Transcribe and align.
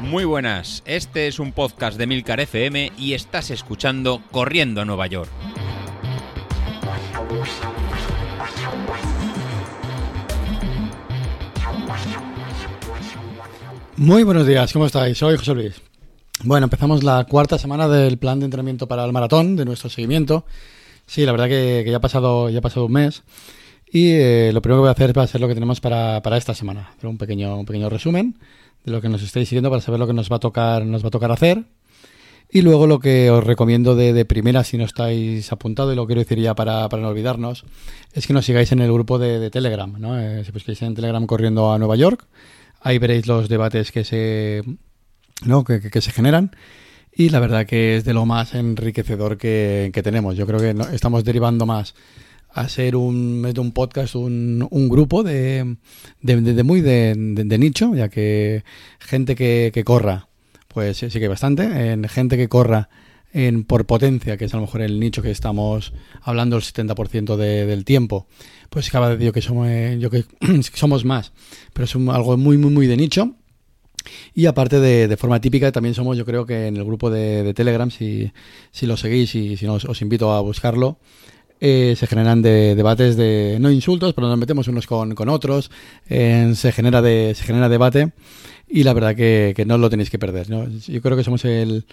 Muy 0.00 0.24
buenas, 0.24 0.82
este 0.86 1.26
es 1.26 1.38
un 1.38 1.52
podcast 1.52 1.98
de 1.98 2.06
Milcar 2.06 2.40
FM 2.40 2.92
y 2.96 3.14
estás 3.14 3.50
escuchando 3.50 4.22
Corriendo 4.30 4.80
a 4.80 4.84
Nueva 4.84 5.06
York. 5.08 5.30
Muy 13.96 14.22
buenos 14.24 14.46
días, 14.46 14.72
¿cómo 14.72 14.86
estáis? 14.86 15.18
Soy 15.18 15.36
José 15.36 15.54
Luis. 15.54 15.82
Bueno, 16.44 16.64
empezamos 16.64 17.02
la 17.02 17.24
cuarta 17.24 17.58
semana 17.58 17.88
del 17.88 18.18
plan 18.18 18.38
de 18.38 18.44
entrenamiento 18.44 18.86
para 18.86 19.04
el 19.04 19.12
maratón, 19.12 19.56
de 19.56 19.64
nuestro 19.64 19.88
seguimiento. 19.88 20.44
Sí, 21.06 21.24
la 21.24 21.32
verdad 21.32 21.48
que, 21.48 21.84
ya, 21.88 21.96
ha 21.96 22.00
pasado, 22.00 22.50
ya 22.50 22.58
ha 22.58 22.62
pasado 22.62 22.86
un 22.86 22.92
mes. 22.92 23.22
Y 23.90 24.10
eh, 24.12 24.50
lo 24.52 24.60
primero 24.62 24.78
que 24.78 24.82
voy 24.82 24.88
a 24.88 24.92
hacer 24.92 25.16
va 25.16 25.22
a 25.22 25.26
ser 25.26 25.40
lo 25.40 25.48
que 25.48 25.54
tenemos 25.54 25.80
para, 25.80 26.20
esta 26.36 26.54
semana. 26.54 26.90
Un 27.02 27.18
pequeño, 27.18 27.56
un 27.56 27.66
pequeño 27.66 27.88
resumen 27.88 28.36
de 28.84 28.92
lo 28.92 29.00
que 29.00 29.08
nos 29.08 29.22
estáis 29.22 29.48
siguiendo 29.48 29.70
para 29.70 29.82
saber 29.82 30.00
lo 30.00 30.06
que 30.06 30.12
nos 30.12 30.30
va 30.30 30.36
a 30.36 30.40
tocar, 30.40 30.84
nos 30.84 31.04
va 31.04 31.08
a 31.08 31.10
tocar 31.10 31.32
hacer. 31.32 31.64
Y 32.48 32.62
luego 32.62 32.86
lo 32.86 33.00
que 33.00 33.30
os 33.30 33.42
recomiendo 33.42 33.96
de, 33.96 34.24
primera, 34.24 34.62
si 34.62 34.78
no 34.78 34.84
estáis 34.84 35.50
apuntados, 35.50 35.92
y 35.92 35.96
lo 35.96 36.06
quiero 36.06 36.20
decir 36.20 36.38
ya 36.38 36.54
para, 36.54 36.88
no 36.88 37.08
olvidarnos, 37.08 37.64
es 38.12 38.26
que 38.26 38.32
nos 38.32 38.46
sigáis 38.46 38.70
en 38.70 38.80
el 38.80 38.92
grupo 38.92 39.18
de, 39.18 39.50
Telegram. 39.50 39.92
¿no? 39.98 40.18
Eh, 40.18 40.44
si 40.44 40.52
busquáis 40.52 40.80
en 40.82 40.94
Telegram 40.94 41.26
corriendo 41.26 41.72
a 41.72 41.78
Nueva 41.78 41.96
York, 41.96 42.24
ahí 42.80 42.98
veréis 42.98 43.26
los 43.26 43.48
debates 43.48 43.90
que 43.90 44.04
se, 44.04 44.62
¿no? 45.44 45.64
que, 45.64 46.00
se 46.00 46.12
generan. 46.12 46.54
Y 47.12 47.30
la 47.30 47.40
verdad 47.40 47.66
que 47.66 47.96
es 47.96 48.04
de 48.04 48.14
lo 48.14 48.26
más 48.26 48.54
enriquecedor 48.54 49.38
que, 49.38 49.90
tenemos. 50.04 50.36
Yo 50.36 50.46
creo 50.46 50.60
que 50.60 50.74
estamos 50.94 51.24
derivando 51.24 51.66
más 51.66 51.94
a 52.56 52.68
ser 52.70 52.96
un, 52.96 53.46
un 53.56 53.72
podcast, 53.72 54.14
un, 54.14 54.66
un 54.70 54.88
grupo 54.88 55.22
de, 55.22 55.76
de, 56.22 56.62
muy 56.62 56.80
de, 56.80 57.58
nicho, 57.58 57.94
ya 57.94 58.08
que 58.08 58.64
gente 58.98 59.34
que, 59.36 59.70
que 59.74 59.84
corra, 59.84 60.28
pues 60.68 60.96
sí, 60.96 61.08
que 61.10 61.18
hay 61.18 61.28
bastante. 61.28 61.92
En 61.92 62.08
gente 62.08 62.38
que 62.38 62.48
corra 62.48 62.88
en 63.34 63.64
por 63.64 63.84
potencia, 63.84 64.38
que 64.38 64.46
es 64.46 64.54
a 64.54 64.56
lo 64.56 64.62
mejor 64.62 64.80
el 64.80 64.98
nicho 64.98 65.20
que 65.20 65.30
estamos 65.30 65.92
hablando 66.22 66.56
el 66.56 66.62
70% 66.62 67.36
del 67.36 67.84
tiempo, 67.84 68.26
pues 68.70 68.90
cada 68.90 69.14
vez 69.14 69.32
que 69.32 69.42
somos, 69.42 69.68
eh, 69.68 69.98
yo 70.00 70.08
que 70.08 70.24
somos 70.74 71.04
más, 71.04 71.32
pero 71.74 71.84
es 71.84 71.94
algo 71.94 72.38
muy, 72.38 72.56
muy, 72.56 72.70
muy 72.70 72.86
de 72.86 72.96
nicho. 72.96 73.34
Y 74.34 74.46
aparte 74.46 74.80
de, 74.80 75.08
de, 75.08 75.16
forma 75.16 75.40
típica, 75.40 75.72
también 75.72 75.94
somos, 75.94 76.16
yo 76.16 76.24
creo 76.24 76.46
que 76.46 76.68
en 76.68 76.76
el 76.76 76.84
grupo 76.84 77.10
de, 77.10 77.52
Telegram, 77.52 77.90
si, 77.90 78.32
si, 78.70 78.86
lo 78.86 78.96
seguís 78.96 79.34
y 79.34 79.56
si 79.56 79.66
no, 79.66 79.74
os 79.74 80.00
invito 80.00 80.32
a 80.32 80.40
buscarlo, 80.40 81.00
eh, 81.60 81.94
se 81.96 82.06
generan 82.06 82.42
de, 82.42 82.74
debates 82.74 83.16
de, 83.16 83.58
no 83.60 83.70
insultos, 83.70 84.14
pero 84.14 84.28
nos 84.28 84.38
metemos 84.38 84.68
unos 84.68 84.86
con, 84.86 85.28
otros, 85.28 85.70
se, 86.08 86.72
genera 86.72 87.02
de, 87.02 87.34
se 87.34 87.44
genera 87.44 87.68
debate 87.68 88.12
y 88.68 88.82
la 88.82 88.92
verdad 88.92 89.14
que, 89.14 89.52
que 89.56 89.64
no 89.64 89.78
lo 89.78 89.90
tenéis 89.90 90.10
que 90.10 90.18
perder. 90.18 90.48
Yo 90.48 91.02
creo 91.02 91.16
que 91.16 91.24
somos 91.24 91.44
el, 91.44 91.86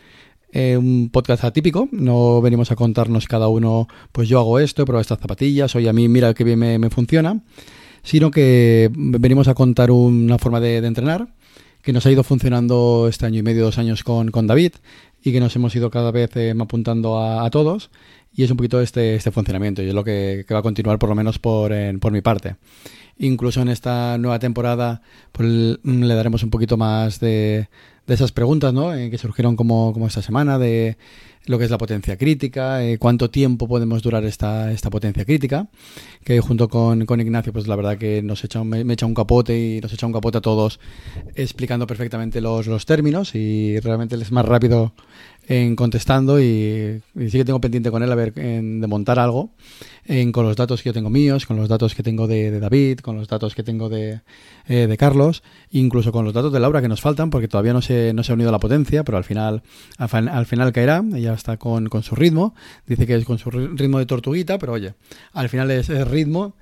eh, 0.56 0.78
un 0.78 1.10
podcast 1.10 1.46
atípico, 1.46 1.90
no 1.92 2.40
venimos 2.40 2.70
a 2.70 2.76
contarnos 2.76 3.28
cada 3.28 3.48
uno, 3.48 3.88
pues 4.12 4.30
yo 4.30 4.38
hago 4.38 4.60
esto, 4.60 4.86
pero 4.86 5.00
estas 5.00 5.18
zapatillas, 5.18 5.76
oye 5.76 5.90
a 5.90 5.94
mí 5.94 6.08
mira 6.08 6.36
que 6.36 6.44
bien 6.44 6.60
me, 6.60 6.90
funciona, 6.92 7.42
sino 8.04 8.30
que 8.30 8.92
venimos 8.94 9.48
a 9.48 9.56
contar 9.56 9.90
una 9.90 10.38
forma 10.38 10.60
de, 10.60 10.78
entrenar 10.78 11.28
que 11.82 11.92
nos 11.92 12.06
ha 12.06 12.12
ido 12.12 12.24
funcionando 12.24 13.08
este 13.10 13.26
año 13.26 13.40
y 13.40 13.42
medio, 13.42 13.64
dos 13.64 13.80
años 13.80 14.04
con, 14.04 14.30
con 14.30 14.46
David 14.46 14.74
y 15.24 15.32
que 15.32 15.40
nos 15.40 15.56
hemos 15.56 15.76
ido 15.76 15.90
cada 15.90 16.12
vez 16.12 16.36
eh, 16.36 16.54
apuntando 16.60 17.20
a, 17.20 17.50
todos 17.50 17.90
y 18.36 18.44
es 18.44 18.52
un 18.52 18.58
poquito 18.58 18.82
este, 18.82 19.16
este 19.16 19.32
funcionamiento 19.32 19.82
y 19.84 19.90
es 19.90 19.94
lo 19.94 20.04
que, 20.04 20.46
va 20.52 20.60
a 20.60 20.64
continuar 20.64 21.00
por 21.00 21.10
lo 21.10 21.16
menos 21.16 21.40
por, 21.40 21.72
por 22.00 22.12
mi 22.12 22.22
parte. 22.22 22.56
Incluso 23.20 23.62
en 23.62 23.70
esta 23.70 24.18
nueva 24.18 24.40
temporada 24.40 25.02
pues, 25.32 25.80
le 25.84 26.16
daremos 26.16 26.44
un 26.44 26.50
poquito 26.50 26.78
más 26.78 27.20
de, 27.20 27.70
de 28.08 28.14
esas 28.14 28.32
preguntas 28.32 28.74
¿no? 28.74 28.94
Eh, 28.94 29.10
que 29.10 29.18
surgieron 29.18 29.56
como, 29.56 29.94
como, 29.94 30.08
esta 30.08 30.22
semana 30.22 30.58
de 30.58 30.98
lo 31.46 31.58
que 31.58 31.66
es 31.66 31.72
la 31.72 31.78
potencia 31.78 32.18
crítica, 32.18 32.84
eh, 32.84 32.98
cuánto 32.98 33.30
tiempo 33.30 33.68
podemos 33.68 34.02
durar 34.02 34.24
esta, 34.26 34.72
esta 34.72 34.90
potencia 34.90 35.26
crítica, 35.26 35.68
que 36.24 36.40
junto 36.40 36.70
con, 36.70 37.06
con 37.06 37.20
Ignacio, 37.20 37.52
pues 37.52 37.68
la 37.68 37.76
verdad 37.76 37.98
que 37.98 38.22
nos 38.22 38.44
echa, 38.44 38.64
me, 38.64 38.84
me, 38.84 38.94
echa 38.94 39.06
un 39.06 39.14
capote 39.14 39.58
y 39.58 39.82
nos 39.82 39.94
echa 39.94 40.08
un 40.08 40.14
capote 40.14 40.38
a 40.38 40.42
todos 40.42 40.80
explicando 41.36 41.88
perfectamente 41.88 42.42
los, 42.42 42.68
los 42.68 42.86
términos 42.86 43.36
y 43.36 43.80
realmente 43.80 44.16
es 44.16 44.32
más 44.32 44.46
rápido 44.46 44.94
en 45.48 45.76
contestando 45.76 46.40
y, 46.40 47.02
y, 47.16 47.30
sí 47.30 47.38
que 47.38 47.46
tengo 47.46 47.60
pendiente 47.60 47.92
con 47.92 48.02
él 48.02 48.12
a 48.12 48.16
ver 48.16 48.34
en, 48.38 48.80
de 48.80 48.88
montar 48.88 49.20
algo 49.20 49.52
en, 50.06 50.32
con 50.32 50.46
los 50.46 50.56
datos 50.56 50.82
que 50.82 50.90
yo 50.90 50.94
tengo 50.94 51.10
míos, 51.10 51.46
con 51.46 51.58
los 51.58 51.68
datos 51.70 51.96
que 51.96 52.04
tengo 52.04 52.28
de, 52.28 52.52
de 52.52 52.60
David, 52.60 53.00
con 53.00 53.18
los 53.18 53.28
datos 53.28 53.56
que 53.56 53.64
tengo 53.64 53.90
de, 53.90 54.22
eh, 54.68 54.88
de 54.88 54.98
Carlos, 54.98 55.44
incluso 55.72 56.12
con 56.12 56.26
los 56.26 56.34
datos 56.34 56.52
de 56.54 56.60
Laura 56.60 56.82
que 56.82 56.88
nos 56.88 57.02
faltan 57.02 57.30
porque 57.30 57.48
todavía 57.48 57.74
no 57.74 57.82
se, 57.82 58.14
no 58.14 58.24
se 58.24 58.32
ha 58.32 58.36
unido 58.36 58.50
a 58.50 58.52
la 58.52 58.60
potencia, 58.60 59.04
pero 59.04 59.18
al 59.18 59.24
final, 59.24 59.64
al, 59.98 60.46
final 60.46 60.72
caerá, 60.72 61.04
ella 61.16 61.33
está 61.34 61.58
con, 61.58 61.88
con, 61.90 62.04
su 62.04 62.16
ritmo, 62.16 62.56
dice 62.86 63.08
que 63.08 63.16
es 63.16 63.26
con 63.26 63.38
su 63.38 63.50
ritmo 63.52 64.00
de 64.00 64.06
tortuguita, 64.06 64.58
pero 64.58 64.74
oye, 64.74 64.96
al 65.34 65.50
final 65.50 65.72
es, 65.72 65.90
es 65.90 66.08
ritmo 66.08 66.56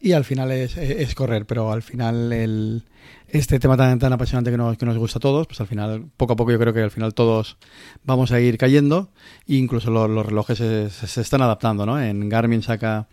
y 0.00 0.12
al 0.12 0.24
final 0.24 0.52
es, 0.52 0.76
es, 0.76 1.14
correr, 1.14 1.46
pero 1.46 1.72
al 1.72 1.82
final 1.82 2.32
el, 2.32 2.84
este 3.28 3.58
tema 3.58 3.76
tan, 3.76 3.98
tan 3.98 4.12
apasionante 4.12 4.50
que 4.50 4.56
nos, 4.56 4.76
que 4.76 4.86
nos 4.86 4.98
gusta 4.98 5.18
a 5.18 5.20
todos, 5.20 5.46
pues 5.46 5.60
al 5.60 5.66
final, 5.66 6.06
poco 6.16 6.34
a 6.34 6.36
poco 6.36 6.52
yo 6.52 6.58
creo 6.58 6.72
que 6.72 6.82
al 6.82 6.90
final 6.90 7.14
todos 7.14 7.56
vamos 8.04 8.32
a 8.32 8.40
ir 8.40 8.58
cayendo 8.58 9.10
e 9.48 9.54
incluso 9.54 9.90
los, 9.90 10.26
relojes 10.26 10.58
se, 10.58 10.90
se, 10.90 11.20
están 11.20 11.42
adaptando, 11.42 11.86
¿no? 11.86 12.00
En 12.00 12.28
Garmin 12.28 12.62
saca 12.62 13.08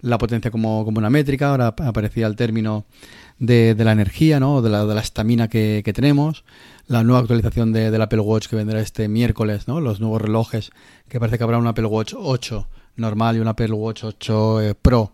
la 0.00 0.18
potencia 0.18 0.50
como, 0.50 0.84
como 0.84 0.98
una 0.98 1.10
métrica, 1.10 1.50
ahora 1.50 1.68
aparecía 1.68 2.26
el 2.26 2.36
término 2.36 2.86
de, 3.38 3.74
de 3.74 3.84
la 3.84 3.92
energía, 3.92 4.40
¿no? 4.40 4.62
De 4.62 4.70
la, 4.70 4.84
de 4.84 4.94
la 4.94 5.48
que, 5.48 5.82
que 5.84 5.92
tenemos, 5.92 6.44
la 6.86 7.02
nueva 7.02 7.20
actualización 7.20 7.72
de, 7.72 7.90
del 7.90 8.02
Apple 8.02 8.20
Watch 8.20 8.48
que 8.48 8.56
vendrá 8.56 8.80
este 8.80 9.08
miércoles, 9.08 9.68
¿no? 9.68 9.80
Los 9.80 10.00
nuevos 10.00 10.22
relojes, 10.22 10.70
que 11.08 11.20
parece 11.20 11.38
que 11.38 11.44
habrá 11.44 11.58
un 11.58 11.66
Apple 11.66 11.86
Watch 11.86 12.14
8 12.16 12.68
normal 12.96 13.36
y 13.36 13.40
un 13.40 13.48
Apple 13.48 13.72
Watch 13.72 14.04
8 14.04 14.60
eh, 14.60 14.74
Pro 14.74 15.12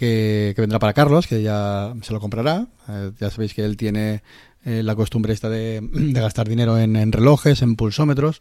que, 0.00 0.54
vendrá 0.56 0.78
para 0.78 0.94
Carlos, 0.94 1.26
que 1.26 1.42
ya 1.42 1.92
se 2.00 2.12
lo 2.14 2.20
comprará. 2.20 2.66
Eh, 2.88 3.12
ya 3.20 3.30
sabéis 3.30 3.52
que 3.52 3.62
él 3.62 3.76
tiene 3.76 4.22
eh, 4.64 4.82
la 4.82 4.96
costumbre 4.96 5.34
esta 5.34 5.50
de, 5.50 5.80
gastar 5.92 6.48
dinero 6.48 6.78
en, 6.78 7.12
relojes, 7.12 7.60
en 7.60 7.76
pulsómetros. 7.76 8.40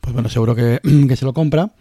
Pues 0.00 0.14
bueno, 0.14 0.30
seguro 0.30 0.54
que, 0.56 0.80
se 1.16 1.24
lo 1.26 1.34
compra. 1.34 1.74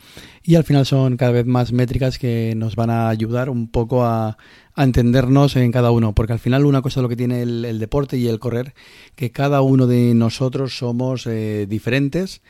Y 0.43 0.55
al 0.55 0.65
final 0.65 0.85
son 0.85 1.15
cada 1.15 1.31
vez 1.31 1.45
más 1.45 1.71
métricas 1.71 2.19
que 2.19 2.53
nos 2.57 2.75
van 2.75 2.89
a 2.89 3.07
ayudar 3.07 3.49
un 3.49 3.69
poco 3.69 4.03
a, 4.03 4.37
entendernos 4.75 5.55
en 5.55 5.71
cada 5.71 5.91
uno. 5.91 6.13
Porque 6.13 6.33
al 6.33 6.39
final 6.39 6.65
una 6.65 6.81
cosa 6.81 6.99
es 6.99 7.03
lo 7.03 7.09
que 7.09 7.15
tiene 7.15 7.43
el, 7.43 7.79
deporte 7.79 8.17
y 8.17 8.27
el 8.27 8.39
correr, 8.39 8.73
que 9.15 9.31
cada 9.31 9.61
uno 9.61 9.87
de 9.87 10.13
nosotros 10.13 10.77
somos 10.77 11.27
eh, 11.27 11.65
diferentes 11.69 12.41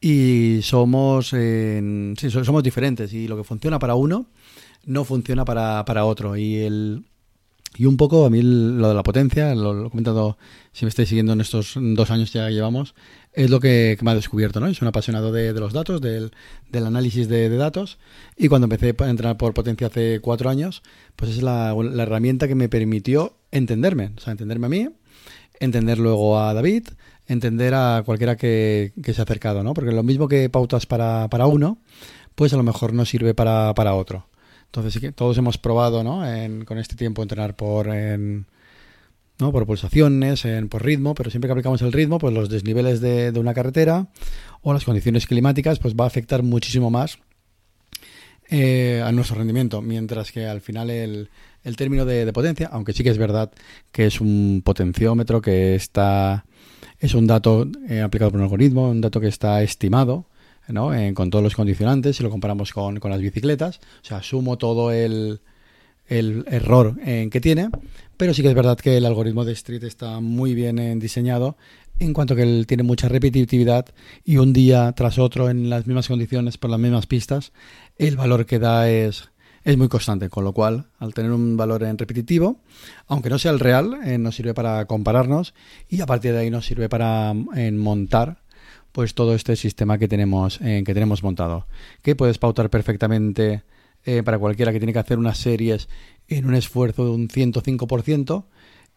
y 0.00 0.60
somos, 0.62 1.28
sí, 1.28 2.30
somos 2.30 2.62
diferentes. 2.64 3.12
Y 3.12 3.28
lo 3.28 3.36
que 3.36 3.44
funciona 3.44 3.78
para 3.78 3.94
uno 3.94 4.26
no 4.88 5.04
funciona 5.04 5.44
para, 5.44 5.84
para 5.84 6.06
otro. 6.06 6.36
Y 6.36 6.56
el, 6.56 7.04
y 7.76 7.84
un 7.84 7.96
poco 7.96 8.24
a 8.24 8.30
mí 8.30 8.40
lo 8.42 8.88
de 8.88 8.94
la 8.94 9.02
potencia, 9.02 9.54
lo, 9.54 9.86
he 9.86 9.90
comentado, 9.90 10.38
si 10.72 10.84
me 10.84 10.88
estáis 10.88 11.10
siguiendo 11.10 11.34
en 11.34 11.42
estos 11.42 11.74
dos 11.76 12.10
años 12.10 12.32
ya 12.32 12.48
llevamos, 12.48 12.94
es 13.34 13.50
lo 13.50 13.60
que, 13.60 13.98
me 14.00 14.10
ha 14.10 14.14
descubierto, 14.14 14.60
¿no? 14.60 14.66
Soy 14.66 14.78
un 14.80 14.88
apasionado 14.88 15.30
de, 15.30 15.52
los 15.52 15.74
datos, 15.74 16.00
del, 16.00 16.32
del 16.70 16.86
análisis 16.86 17.28
de, 17.28 17.50
datos, 17.50 17.98
y 18.36 18.48
cuando 18.48 18.64
empecé 18.64 18.96
a 18.98 19.10
entrar 19.10 19.36
por 19.36 19.52
potencia 19.52 19.88
hace 19.88 20.20
cuatro 20.20 20.48
años, 20.48 20.82
pues 21.16 21.32
es 21.32 21.42
la, 21.42 21.74
la, 21.74 22.02
herramienta 22.02 22.48
que 22.48 22.54
me 22.54 22.70
permitió 22.70 23.36
entenderme, 23.52 24.12
o 24.16 24.20
sea, 24.20 24.32
entenderme 24.32 24.66
a 24.66 24.70
mí, 24.70 24.88
entender 25.60 25.98
luego 25.98 26.40
a 26.40 26.54
David, 26.54 26.88
entender 27.26 27.74
a 27.74 28.02
cualquiera 28.06 28.36
que, 28.36 28.92
que 29.02 29.12
se 29.12 29.20
ha 29.20 29.24
acercado, 29.24 29.62
¿no? 29.62 29.74
Porque 29.74 29.92
lo 29.92 30.02
mismo 30.02 30.28
que 30.28 30.48
pautas 30.48 30.86
para, 30.86 31.28
para 31.28 31.46
uno, 31.46 31.78
pues 32.34 32.54
a 32.54 32.56
lo 32.56 32.62
mejor 32.62 32.94
no 32.94 33.04
sirve 33.04 33.34
para, 33.34 33.74
para 33.74 33.94
otro. 33.94 34.26
Entonces 34.68 34.92
sí 34.92 35.00
que 35.00 35.12
todos 35.12 35.36
hemos 35.38 35.56
probado, 35.58 36.04
¿no? 36.04 36.22
con 36.66 36.78
este 36.78 36.94
tiempo 36.94 37.22
entrenar 37.22 37.56
por, 37.56 37.88
¿no? 37.88 39.52
por 39.52 39.66
pulsaciones, 39.66 40.44
en, 40.44 40.68
por 40.68 40.84
ritmo, 40.84 41.14
pero 41.14 41.30
siempre 41.30 41.48
que 41.48 41.52
aplicamos 41.52 41.80
el 41.82 41.92
ritmo, 41.92 42.18
pues 42.18 42.34
los 42.34 42.50
desniveles 42.50 43.00
de, 43.00 43.32
una 43.36 43.54
carretera 43.54 44.08
o 44.62 44.72
las 44.72 44.84
condiciones 44.84 45.26
climáticas, 45.26 45.78
pues 45.78 45.94
va 45.94 46.04
a 46.04 46.08
afectar 46.08 46.42
muchísimo 46.42 46.90
más 46.90 47.18
eh, 48.50 49.02
a 49.04 49.10
nuestro 49.12 49.36
rendimiento, 49.36 49.80
mientras 49.80 50.32
que 50.32 50.46
al 50.46 50.60
final 50.60 50.90
el, 50.90 51.30
el 51.64 51.76
término 51.76 52.04
de, 52.04 52.30
potencia, 52.32 52.68
aunque 52.72 52.92
sí 52.92 53.02
que 53.02 53.10
es 53.10 53.18
verdad 53.18 53.50
que 53.92 54.06
es 54.06 54.20
un 54.20 54.62
potenciómetro 54.64 55.40
que 55.40 55.74
está 55.74 56.44
es 57.00 57.14
un 57.14 57.26
dato 57.26 57.66
eh, 57.88 58.00
aplicado 58.00 58.32
por 58.32 58.38
un 58.38 58.44
algoritmo, 58.44 58.90
un 58.90 59.00
dato 59.00 59.20
que 59.20 59.28
está 59.28 59.62
estimado 59.62 60.26
¿no? 60.68 60.90
con 61.14 61.30
todos 61.30 61.42
los 61.42 61.54
condicionantes, 61.54 62.16
si 62.16 62.22
lo 62.22 62.30
comparamos 62.30 62.72
con, 62.72 62.98
las 63.02 63.20
bicicletas. 63.20 63.80
O 64.02 64.04
sea, 64.04 64.22
sumo 64.22 64.58
todo 64.58 64.92
el, 64.92 65.40
el 66.06 66.44
error 66.48 66.96
en 67.04 67.30
que 67.30 67.40
tiene, 67.40 67.70
pero 68.16 68.34
sí 68.34 68.42
que 68.42 68.48
es 68.48 68.54
verdad 68.54 68.78
que 68.78 68.96
el 68.96 69.06
algoritmo 69.06 69.44
de 69.44 69.52
Street 69.52 69.84
está 69.84 70.20
muy 70.20 70.54
bien 70.54 70.78
eh, 70.78 70.94
diseñado 70.96 71.56
en 71.98 72.12
cuanto 72.12 72.36
que 72.36 72.42
él 72.42 72.66
tiene 72.66 72.82
mucha 72.82 73.08
repetitividad 73.08 73.86
y 74.24 74.36
un 74.36 74.52
día 74.52 74.92
tras 74.92 75.18
otro 75.18 75.50
en 75.50 75.68
las 75.68 75.86
mismas 75.86 76.08
condiciones 76.08 76.58
por 76.58 76.70
las 76.70 76.80
mismas 76.80 77.06
pistas, 77.06 77.52
el 77.96 78.16
valor 78.16 78.46
que 78.46 78.58
da 78.58 78.88
es, 78.88 79.30
es 79.64 79.76
muy 79.76 79.88
constante, 79.88 80.28
con 80.28 80.44
lo 80.44 80.52
cual, 80.52 80.86
al 80.98 81.14
tener 81.14 81.32
un 81.32 81.56
valor 81.56 81.82
en 81.82 81.98
repetitivo, 81.98 82.60
aunque 83.06 83.30
no 83.30 83.38
sea 83.38 83.50
el 83.50 83.60
real, 83.60 83.98
eh, 84.04 84.18
nos 84.18 84.36
sirve 84.36 84.54
para 84.54 84.84
compararnos 84.86 85.54
y 85.88 86.00
a 86.00 86.06
partir 86.06 86.32
de 86.32 86.38
ahí 86.38 86.50
nos 86.50 86.66
sirve 86.66 86.88
para 86.88 87.34
en 87.54 87.78
montar 87.78 88.42
pues 88.98 89.14
todo 89.14 89.36
este 89.36 89.54
sistema 89.54 89.96
que 89.96 90.08
tenemos, 90.08 90.58
que 90.58 90.82
tenemos 90.92 91.22
montado, 91.22 91.68
que 92.02 92.16
puedes 92.16 92.38
pautar 92.38 92.68
perfectamente 92.68 93.62
para 94.24 94.40
cualquiera 94.40 94.72
que 94.72 94.80
tiene 94.80 94.92
que 94.92 94.98
hacer 94.98 95.20
unas 95.20 95.38
series 95.38 95.88
en 96.26 96.46
un 96.46 96.56
esfuerzo 96.56 97.04
de 97.04 97.12
un 97.12 97.28
105%, 97.28 98.46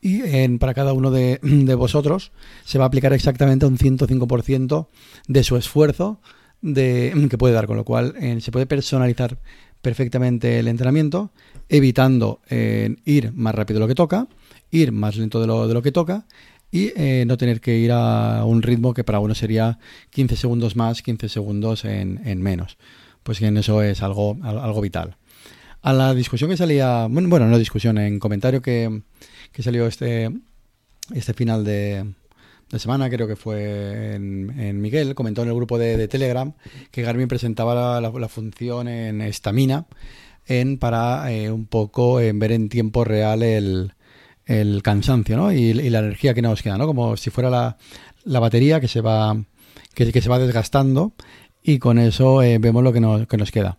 y 0.01 0.23
en, 0.23 0.57
para 0.57 0.73
cada 0.73 0.93
uno 0.93 1.11
de, 1.11 1.37
de, 1.43 1.75
vosotros 1.75 2.31
se 2.65 2.79
va 2.79 2.85
a 2.85 2.87
aplicar 2.87 3.13
exactamente 3.13 3.67
un 3.67 3.77
105% 3.77 4.87
de 5.27 5.43
su 5.43 5.55
esfuerzo 5.55 6.19
de, 6.63 7.13
que 7.29 7.37
puede 7.37 7.53
dar, 7.53 7.67
con 7.67 7.77
lo 7.77 7.85
cual 7.85 8.15
se 8.41 8.51
puede 8.51 8.65
personalizar 8.65 9.37
perfectamente 9.83 10.57
el 10.57 10.67
entrenamiento, 10.67 11.29
evitando 11.69 12.41
eh, 12.49 12.95
ir 13.05 13.33
más 13.33 13.53
rápido 13.53 13.77
de 13.77 13.81
lo 13.81 13.87
que 13.87 13.93
toca, 13.93 14.27
ir 14.71 14.91
más 14.93 15.15
lento 15.15 15.39
de 15.39 15.45
lo, 15.45 15.67
de 15.67 15.75
lo 15.75 15.83
que 15.83 15.91
toca 15.91 16.25
y 16.71 16.93
eh, 16.95 17.25
no 17.27 17.37
tener 17.37 17.59
que 17.59 17.77
ir 17.77 17.91
a 17.91 18.45
un 18.45 18.61
ritmo 18.61 18.93
que 18.93 19.03
para 19.03 19.19
uno 19.19 19.35
sería 19.35 19.77
15 20.11 20.37
segundos 20.37 20.75
más, 20.75 21.01
15 21.01 21.27
segundos 21.29 21.85
en, 21.85 22.21
en 22.25 22.41
menos. 22.41 22.77
Pues 23.23 23.41
en 23.41 23.57
eso 23.57 23.83
es 23.83 24.01
algo, 24.01 24.37
algo 24.41 24.81
vital. 24.81 25.17
A 25.81 25.93
la 25.93 26.13
discusión 26.13 26.49
que 26.49 26.57
salía, 26.57 27.07
bueno, 27.09 27.47
no 27.47 27.57
discusión, 27.57 27.97
en 27.97 28.19
comentario 28.19 28.61
que, 28.61 29.01
que 29.51 29.63
salió 29.63 29.85
este, 29.87 30.29
este 31.13 31.33
final 31.33 31.63
de, 31.63 32.05
de 32.69 32.79
semana, 32.79 33.09
creo 33.09 33.27
que 33.27 33.35
fue 33.35 34.15
en, 34.15 34.81
Miguel, 34.81 35.13
comentó 35.13 35.41
en 35.41 35.49
el 35.49 35.55
grupo 35.55 35.77
de, 35.77 36.07
Telegram 36.07 36.53
que 36.91 37.01
Garmin 37.01 37.27
presentaba 37.27 37.99
la, 37.99 38.27
función 38.29 38.87
en 38.87 39.21
estamina 39.21 39.87
en, 40.45 40.77
para 40.77 41.31
eh, 41.31 41.51
un 41.51 41.65
poco 41.65 42.21
en 42.21 42.39
ver 42.39 42.51
en 42.53 42.69
tiempo 42.69 43.03
real 43.03 43.43
el, 43.43 43.93
el 44.51 44.81
cansancio 44.83 45.37
¿no? 45.37 45.51
y, 45.51 45.73
la 45.73 45.99
energía 45.99 46.33
que 46.33 46.41
nos 46.41 46.61
queda, 46.61 46.77
¿no? 46.77 46.85
como 46.85 47.17
si 47.17 47.29
fuera 47.29 47.49
la, 47.49 47.77
la 48.23 48.39
batería 48.39 48.79
que 48.79 48.87
se 48.87 49.01
va 49.01 49.35
que, 49.93 50.21
se 50.21 50.29
va 50.29 50.39
desgastando 50.39 51.13
y 51.63 51.79
con 51.79 51.99
eso 51.99 52.41
eh, 52.41 52.57
vemos 52.57 52.83
lo 52.83 52.93
que 52.93 52.99
nos, 52.99 53.27
que 53.27 53.37
nos 53.37 53.51
queda. 53.51 53.77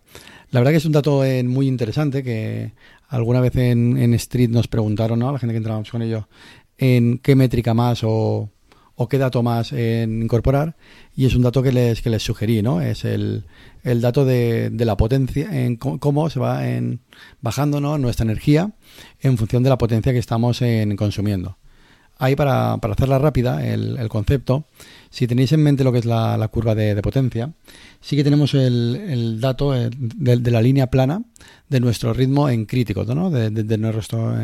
La 0.51 0.59
verdad 0.59 0.71
que 0.71 0.77
es 0.77 0.85
un 0.85 0.91
dato 0.91 1.23
eh, 1.23 1.43
muy 1.43 1.67
interesante 1.67 2.23
que 2.23 2.73
alguna 3.09 3.41
vez 3.41 3.55
en, 3.55 3.97
en 3.97 4.13
Street 4.13 4.49
nos 4.49 4.67
preguntaron, 4.67 5.19
¿no? 5.19 5.31
La 5.31 5.39
gente 5.39 5.53
que 5.53 5.57
entrábamos 5.57 5.89
con 5.89 6.01
ello, 6.01 6.27
en 6.77 7.17
qué 7.17 7.35
métrica 7.35 7.73
más 7.73 8.03
o, 8.03 8.49
qué 9.07 9.17
dato 9.17 9.43
más 9.43 9.71
en 9.73 10.23
incorporar 10.23 10.75
y 11.15 11.25
es 11.25 11.35
un 11.35 11.41
dato 11.41 11.61
que 11.61 11.71
les, 11.71 12.01
que 12.01 12.09
les 12.09 12.23
sugerí, 12.23 12.61
¿no? 12.61 12.81
Es 12.81 13.05
el, 13.05 13.45
el 13.83 14.01
dato 14.01 14.25
de, 14.25 14.69
de, 14.69 14.85
la 14.85 14.97
potencia, 14.97 15.65
en 15.65 15.75
cómo 15.75 16.29
se 16.29 16.39
va 16.39 16.67
en, 16.67 17.01
bajando 17.41 17.79
nuestra 17.97 18.23
energía 18.23 18.71
en 19.21 19.37
función 19.37 19.63
de 19.63 19.69
la 19.69 19.77
potencia 19.77 20.13
que 20.13 20.19
estamos 20.19 20.61
en, 20.61 20.95
consumiendo. 20.95 21.57
Ahí 22.17 22.35
para, 22.35 22.77
para 22.77 22.93
hacerla 22.93 23.19
rápida, 23.19 23.65
el, 23.67 23.97
el 23.97 24.07
concepto, 24.07 24.65
si 25.09 25.27
tenéis 25.27 25.51
en 25.51 25.63
mente 25.63 25.83
lo 25.83 25.91
que 25.91 25.99
es 25.99 26.05
la, 26.05 26.47
curva 26.51 26.75
de, 26.75 27.01
potencia, 27.01 27.51
sí 28.01 28.15
que 28.15 28.23
tenemos 28.23 28.53
el, 28.53 29.39
dato 29.41 29.75
eh, 29.75 29.89
de, 29.91 30.51
la 30.51 30.61
línea 30.61 30.87
plana 30.87 31.23
de 31.69 31.79
nuestro 31.79 32.13
ritmo 32.13 32.49
en 32.49 32.65
crítico, 32.65 33.03
¿no? 33.05 33.29
de, 33.29 33.77
nuestro 33.77 34.35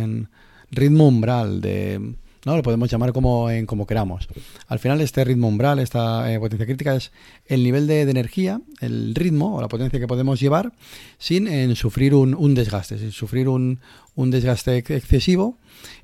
ritmo 0.71 1.07
umbral, 1.07 1.61
de, 1.61 2.15
¿no? 2.45 2.55
Lo 2.55 2.63
podemos 2.63 2.89
llamar 2.89 3.13
como, 3.13 3.49
en, 3.49 3.65
como 3.65 3.85
queramos. 3.85 4.27
Al 4.67 4.79
final, 4.79 5.01
este 5.01 5.23
ritmo 5.23 5.47
umbral, 5.47 5.79
esta 5.79 6.31
eh, 6.31 6.39
potencia 6.39 6.65
crítica, 6.65 6.95
es 6.95 7.11
el 7.45 7.63
nivel 7.63 7.87
de, 7.87 8.01
energía, 8.01 8.61
el 8.79 9.13
ritmo 9.15 9.55
o 9.55 9.61
la 9.61 9.67
potencia 9.67 9.99
que 9.99 10.07
podemos 10.07 10.39
llevar 10.39 10.71
sin 11.17 11.47
en, 11.47 11.75
sufrir 11.75 12.13
un, 12.13 12.33
un, 12.33 12.55
desgaste, 12.55 12.97
sin 12.97 13.11
sufrir 13.11 13.49
un, 13.49 13.79
un, 14.15 14.31
desgaste 14.31 14.77
excesivo 14.77 15.57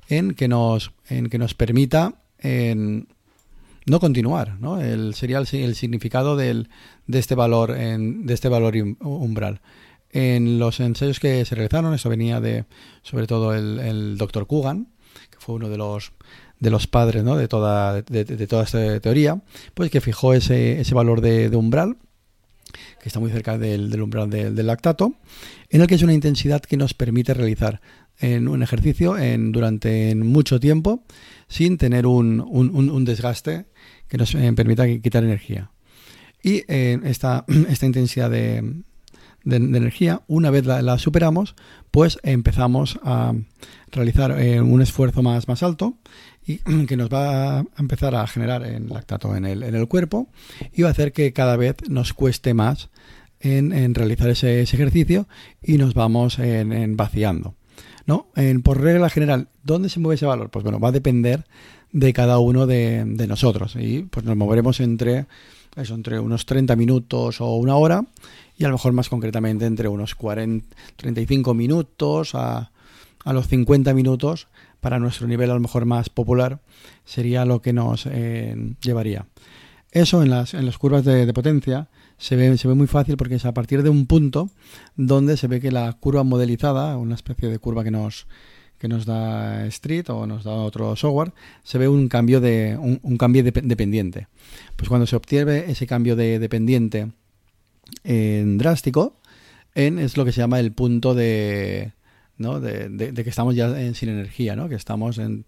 en 0.08 0.34
que 0.34 0.48
nos, 0.48 0.92
en 1.08 1.28
que 1.28 1.38
nos 1.38 1.54
permita 1.54 2.14
en, 2.38 3.08
no 3.86 4.00
continuar, 4.00 4.60
¿no? 4.60 4.80
El, 4.80 5.14
sería 5.14 5.38
el, 5.38 5.74
significado 5.74 6.36
del, 6.36 6.68
de 7.06 7.18
este 7.18 7.34
valor, 7.34 7.70
en, 7.70 8.26
de 8.26 8.34
este 8.34 8.48
valor 8.48 8.74
umbral. 9.00 9.60
En 10.10 10.58
los 10.58 10.80
ensayos 10.80 11.20
que 11.20 11.44
se 11.44 11.54
realizaron, 11.54 11.94
eso 11.94 12.08
venía 12.08 12.40
de, 12.40 12.64
sobre 13.02 13.26
todo 13.26 13.54
el, 13.54 13.78
el 13.78 14.18
doctor 14.18 14.46
Kugan, 14.46 14.88
que 15.30 15.38
fue 15.38 15.54
uno 15.54 15.68
de 15.68 15.78
los 15.78 16.12
de 16.58 16.70
los 16.70 16.86
padres 16.86 17.22
¿no? 17.22 17.36
de, 17.36 17.48
toda, 17.48 18.00
de, 18.00 18.46
toda 18.46 18.64
esta 18.64 19.00
teoría, 19.00 19.42
pues 19.74 19.90
que 19.90 20.00
fijó 20.00 20.32
ese, 20.32 20.80
ese 20.80 20.94
valor 20.94 21.20
de, 21.20 21.54
umbral, 21.54 21.98
que 23.02 23.08
está 23.08 23.20
muy 23.20 23.30
cerca 23.30 23.58
del, 23.58 24.00
umbral 24.00 24.30
del, 24.30 24.66
lactato, 24.66 25.14
en 25.68 25.82
el 25.82 25.86
que 25.86 25.96
es 25.96 26.02
una 26.02 26.14
intensidad 26.14 26.62
que 26.62 26.78
nos 26.78 26.94
permite 26.94 27.34
realizar 27.34 27.80
en 28.18 28.48
un 28.48 28.62
ejercicio 28.62 29.18
en, 29.18 29.52
durante 29.52 30.14
mucho 30.14 30.58
tiempo 30.58 31.04
sin 31.48 31.76
tener 31.76 32.06
un, 32.06 32.40
un, 32.40 32.70
un 32.90 33.04
desgaste 33.04 33.66
que 34.08 34.16
nos 34.16 34.34
eh, 34.34 34.52
permita 34.54 34.86
quitar 35.00 35.24
energía. 35.24 35.70
Y 36.42 36.62
eh, 36.68 36.98
esta, 37.04 37.44
esta, 37.68 37.86
intensidad 37.86 38.30
de, 38.30 38.82
de, 39.46 39.56
energía, 39.56 40.22
una 40.26 40.50
vez 40.50 40.66
la, 40.66 40.98
superamos, 40.98 41.54
pues 41.90 42.18
empezamos 42.22 42.98
a 43.02 43.32
realizar 43.90 44.38
eh, 44.38 44.60
un 44.60 44.82
esfuerzo 44.82 45.22
más, 45.22 45.48
más 45.48 45.62
alto 45.62 45.94
y 46.46 46.58
que 46.86 46.96
nos 46.96 47.08
va 47.08 47.60
a 47.60 47.64
empezar 47.78 48.14
a 48.14 48.26
generar 48.26 48.66
en 48.66 48.88
lactato 48.88 49.34
en 49.34 49.46
el, 49.46 49.62
en 49.62 49.74
el 49.74 49.88
cuerpo 49.88 50.28
y 50.72 50.82
va 50.82 50.88
a 50.88 50.92
hacer 50.92 51.12
que 51.12 51.32
cada 51.32 51.56
vez 51.56 51.76
nos 51.88 52.12
cueste 52.12 52.52
más 52.52 52.90
en, 53.40 53.72
en 53.72 53.94
realizar 53.94 54.28
ese, 54.28 54.60
ejercicio 54.62 55.26
y 55.62 55.78
nos 55.78 55.94
vamos 55.94 56.38
en, 56.38 56.96
vaciando. 56.96 57.54
¿no? 58.04 58.28
En, 58.36 58.62
por 58.62 58.80
regla 58.80 59.10
general, 59.10 59.48
¿dónde 59.62 59.88
se 59.88 60.00
mueve 60.00 60.16
ese 60.16 60.26
valor? 60.26 60.50
Pues 60.50 60.62
bueno, 60.62 60.80
va 60.80 60.88
a 60.88 60.92
depender 60.92 61.44
de 61.92 62.12
cada 62.12 62.38
uno 62.38 62.66
de, 62.66 63.04
nosotros. 63.28 63.76
Y 63.78 64.02
pues 64.02 64.24
nos 64.24 64.36
moveremos 64.36 64.80
entre, 64.80 65.26
eso, 65.76 65.94
entre 65.94 66.20
unos 66.20 66.46
30 66.46 66.76
minutos 66.76 67.40
o 67.40 67.56
una 67.56 67.76
hora 67.76 68.04
y 68.56 68.64
a 68.64 68.68
lo 68.68 68.74
mejor 68.74 68.92
más 68.92 69.08
concretamente 69.08 69.66
entre 69.66 69.88
unos 69.88 70.14
40, 70.14 70.74
35 70.96 71.54
minutos 71.54 72.34
a, 72.34 72.70
a 73.24 73.32
los 73.32 73.48
50 73.48 73.92
minutos 73.92 74.48
para 74.80 74.98
nuestro 74.98 75.26
nivel 75.26 75.50
a 75.50 75.54
lo 75.54 75.60
mejor 75.60 75.84
más 75.84 76.08
popular 76.08 76.60
sería 77.04 77.44
lo 77.44 77.60
que 77.60 77.72
nos 77.72 78.06
eh, 78.06 78.74
llevaría. 78.80 79.26
Eso 79.90 80.22
en 80.22 80.30
las, 80.30 80.54
en 80.54 80.66
las 80.66 80.78
curvas 80.78 81.04
de, 81.04 81.32
potencia 81.32 81.88
se 82.18 82.36
ve, 82.36 82.56
se 82.56 82.68
ve 82.68 82.74
muy 82.74 82.86
fácil 82.86 83.16
porque 83.16 83.36
es 83.36 83.44
a 83.44 83.54
partir 83.54 83.82
de 83.82 83.90
un 83.90 84.06
punto 84.06 84.50
donde 84.94 85.36
se 85.36 85.48
ve 85.48 85.60
que 85.60 85.72
la 85.72 85.92
curva 85.94 86.22
modelizada, 86.22 86.96
una 86.98 87.14
especie 87.14 87.48
de 87.48 87.58
curva 87.58 87.82
que 87.82 87.90
nos, 87.90 88.26
que 88.78 88.88
nos 88.88 89.06
da 89.06 89.66
Street 89.66 90.08
o 90.10 90.26
nos 90.26 90.44
da 90.44 90.52
otro 90.52 90.94
software, 90.96 91.32
se 91.64 91.78
ve 91.78 91.88
un 91.88 92.08
cambio 92.08 92.40
de 92.40 92.76
un, 92.78 93.16
cambio 93.16 93.42
de, 93.42 93.50
dependiente. 93.50 94.28
Pues 94.76 94.88
cuando 94.88 95.06
se 95.06 95.16
obtiene 95.16 95.70
ese 95.70 95.86
cambio 95.86 96.14
de 96.14 96.38
dependiente 96.38 97.10
en 98.04 98.58
drástico, 98.58 99.20
en 99.74 99.98
es 99.98 100.16
lo 100.16 100.24
que 100.24 100.32
se 100.32 100.40
llama 100.40 100.60
el 100.60 100.72
punto 100.72 101.14
de, 101.14 101.92
¿no? 102.38 102.60
de, 102.60 103.12
que 103.14 103.30
estamos 103.30 103.54
ya 103.54 103.80
en, 103.80 103.94
sin 103.94 104.08
energía, 104.08 104.56
¿no? 104.56 104.68
que 104.68 104.74
estamos 104.74 105.18
en 105.18 105.44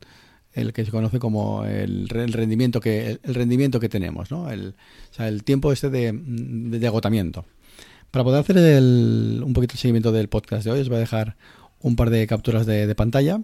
el 0.52 0.72
que 0.72 0.84
se 0.84 0.90
conoce 0.90 1.18
como 1.18 1.64
el, 1.64 2.08
rendimiento 2.08 2.80
que 2.80 3.18
el, 3.22 3.34
rendimiento 3.34 3.80
que 3.80 3.88
tenemos, 3.88 4.30
¿no? 4.30 4.50
el, 4.50 4.74
o 5.10 5.14
sea, 5.14 5.28
el 5.28 5.44
tiempo 5.44 5.72
este 5.72 5.90
de, 5.90 6.12
de, 6.12 6.86
agotamiento. 6.86 7.44
Para 8.10 8.24
poder 8.24 8.40
hacer 8.40 8.56
el, 8.56 9.42
un 9.44 9.52
poquito 9.52 9.74
el 9.74 9.78
seguimiento 9.78 10.12
del 10.12 10.28
podcast 10.28 10.64
de 10.64 10.72
hoy, 10.72 10.80
os 10.80 10.88
voy 10.88 10.96
a 10.96 11.00
dejar 11.00 11.36
un 11.80 11.96
par 11.96 12.10
de 12.10 12.26
capturas 12.26 12.66
de, 12.66 12.92
pantalla 12.94 13.40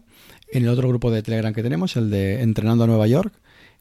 en 0.51 0.63
el 0.65 0.69
otro 0.69 0.89
grupo 0.89 1.11
de 1.11 1.23
Telegram 1.23 1.53
que 1.53 1.63
tenemos, 1.63 1.97
el 1.97 2.11
de 2.11 2.43
Entrenando 2.43 2.85
a 2.85 2.87
Nueva 2.87 3.07
York, 3.07 3.35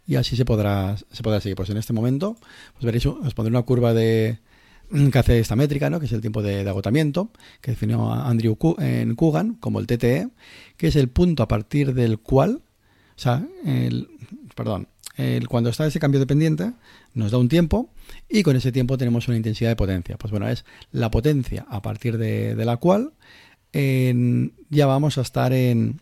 y 0.06 0.16
así 0.16 0.36
se 0.36 0.46
podrá, 0.46 0.98
se 1.12 1.24
podrá 1.24 1.40
seguir. 1.40 1.56
Pues 1.56 1.70
en 1.70 1.78
este 1.78 1.94
momento, 1.94 2.36
pues 2.74 2.86
veréis, 2.86 3.06
os 3.06 3.34
pondré 3.34 3.52
una 3.52 3.64
curva 3.64 3.94
de 3.94 4.40
que 5.12 5.20
hace 5.20 5.40
esta 5.40 5.56
métrica, 5.56 5.90
¿no? 5.90 6.00
que 6.00 6.06
es 6.06 6.12
el 6.12 6.22
tiempo 6.22 6.42
de, 6.42 6.68
agotamiento, 6.68 7.32
que 7.62 7.72
definió 7.72 8.12
Andrew 8.12 8.58
en 8.80 9.16
Kugan 9.16 9.56
como 9.56 9.80
el 9.80 9.88
TTE, 9.88 10.30
que 10.78 10.88
es 10.88 10.96
el 10.96 11.10
punto 11.10 11.44
a 11.44 11.48
partir 11.48 11.94
del 11.94 12.20
cual, 12.20 12.62
o 13.16 13.20
sea, 13.20 13.46
el, 13.66 14.08
perdón, 14.56 14.88
el, 15.18 15.48
cuando 15.48 15.70
está 15.70 15.86
ese 15.86 16.00
cambio 16.00 16.20
dependiente, 16.20 16.74
nos 17.14 17.32
da 17.32 17.38
un 17.38 17.50
tiempo 17.50 17.90
y 18.30 18.44
con 18.44 18.56
ese 18.56 18.72
tiempo 18.72 18.98
tenemos 18.98 19.28
una 19.28 19.38
intensidad 19.38 19.70
de 19.70 19.76
potencia. 19.76 20.18
Pues 20.18 20.32
bueno, 20.32 20.48
es 20.50 20.66
la 20.92 21.12
potencia 21.12 21.66
a 21.70 21.82
partir 21.82 22.18
de, 22.18 22.56
de 22.56 22.66
la 22.66 22.78
cual 22.78 23.14
ya 23.74 24.86
vamos 24.86 25.18
a 25.18 25.22
estar 25.22 25.54
en, 25.54 26.00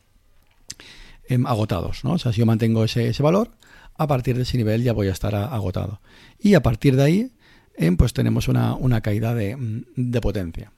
agotados. 1.46 2.04
¿no? 2.04 2.14
O 2.14 2.18
sea, 2.18 2.34
si 2.34 2.40
yo 2.40 2.46
mantengo 2.46 2.84
ese, 2.84 3.14
valor, 3.24 3.52
a 3.98 4.08
partir 4.08 4.36
de 4.36 4.44
ese 4.44 4.58
nivel 4.58 4.84
ya 4.84 4.94
voy 4.94 5.08
a 5.08 5.12
estar 5.12 5.34
agotado. 5.36 6.02
Y 6.40 6.56
a 6.56 6.62
partir 6.62 6.96
de 6.96 7.04
ahí, 7.04 7.32
pues 7.98 8.14
tenemos 8.14 8.48
una, 8.48 9.02
caída 9.02 9.34
de, 9.34 9.58
potencia. 10.22 10.72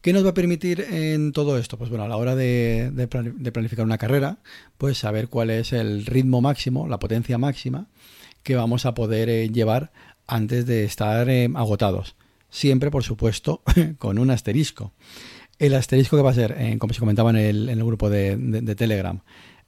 ¿Qué 0.00 0.12
nos 0.12 0.24
va 0.24 0.30
a 0.30 0.34
permitir 0.34 0.80
en 0.80 1.32
todo 1.32 1.58
esto? 1.58 1.78
Pues 1.78 1.90
bueno, 1.90 2.04
a 2.04 2.08
la 2.08 2.16
hora 2.16 2.36
de, 2.36 3.08
planificar 3.52 3.84
una 3.84 3.98
carrera, 3.98 4.38
pues 4.78 4.98
saber 4.98 5.28
cuál 5.28 5.50
es 5.50 5.72
el 5.72 6.06
ritmo 6.06 6.40
máximo, 6.40 6.88
la 6.88 6.98
potencia 6.98 7.38
máxima 7.38 7.86
que 8.42 8.54
vamos 8.54 8.86
a 8.86 8.94
poder 8.94 9.28
eh, 9.28 9.48
llevar 9.48 9.90
antes 10.26 10.66
de 10.66 10.84
estar 10.84 11.28
eh, 11.28 11.48
agotados. 11.54 12.14
Siempre, 12.50 12.90
por 12.90 13.04
supuesto, 13.04 13.62
con 13.98 14.18
un 14.18 14.30
asterisco 14.30 14.92
El 15.58 15.74
asterisco 15.74 16.16
que 16.16 16.22
va 16.22 16.30
a 16.30 16.34
ser, 16.34 16.54
eh, 16.58 16.78
como 16.78 16.94
se 16.94 17.00
comentaba 17.00 17.30
en 17.30 17.36
el, 17.36 17.68
en 17.68 17.78
el 17.78 17.84
grupo 17.84 18.08
de, 18.10 18.74
Telegram, 18.76 19.20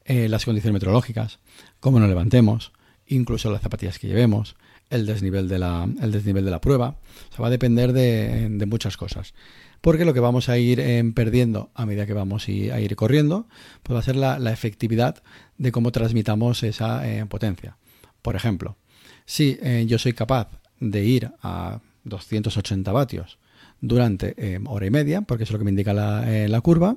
eh, 0.05 0.29
las 0.29 0.45
condiciones 0.45 0.75
meteorológicas, 0.75 1.39
cómo 1.81 2.01
nos 2.01 2.09
levantemos, 2.09 2.73
incluso 3.07 3.51
las 3.51 3.63
zapatillas 3.63 3.99
que 3.99 4.07
llevemos, 4.07 4.57
el 4.91 5.07
desnivel 5.07 5.49
de 5.49 5.59
la, 5.59 5.89
el 6.01 6.13
desnivel 6.13 6.45
de 6.45 6.51
la 6.51 6.61
prueba. 6.61 6.97
O 7.37 7.43
va 7.43 7.49
a 7.49 7.51
depender 7.51 7.93
de, 7.93 8.65
muchas 8.67 8.97
cosas. 8.97 9.35
Porque 9.81 10.05
lo 10.05 10.15
que 10.15 10.21
vamos 10.21 10.49
a 10.49 10.59
ir 10.59 10.81
eh, 10.81 11.03
perdiendo 11.15 11.71
a 11.75 11.87
medida 11.87 12.07
que 12.07 12.15
vamos 12.15 12.49
a 12.49 12.51
ir 12.51 12.97
corriendo, 12.97 13.47
pues 13.83 13.95
va 13.95 14.01
a 14.01 14.03
ser 14.03 14.17
la, 14.17 14.53
efectividad 14.53 15.23
de 15.57 15.73
cómo 15.73 15.93
transmitamos 15.93 16.63
esa 16.63 17.03
potencia. 17.29 17.77
Por 18.23 18.35
ejemplo, 18.35 18.77
si 19.25 19.59
yo 19.87 19.99
soy 19.99 20.15
capaz 20.15 20.49
de 20.81 21.05
ir 21.05 21.31
a 21.43 21.81
280 22.05 22.93
vatios 22.93 23.39
durante 23.81 24.35
eh, 24.37 24.61
hora 24.67 24.87
y 24.87 24.91
media, 24.91 25.23
porque 25.23 25.45
es 25.45 25.51
lo 25.51 25.59
que 25.59 25.65
me 25.65 25.71
indica 25.71 25.93
la, 25.93 26.33
eh, 26.33 26.49
la 26.49 26.61
curva. 26.61 26.97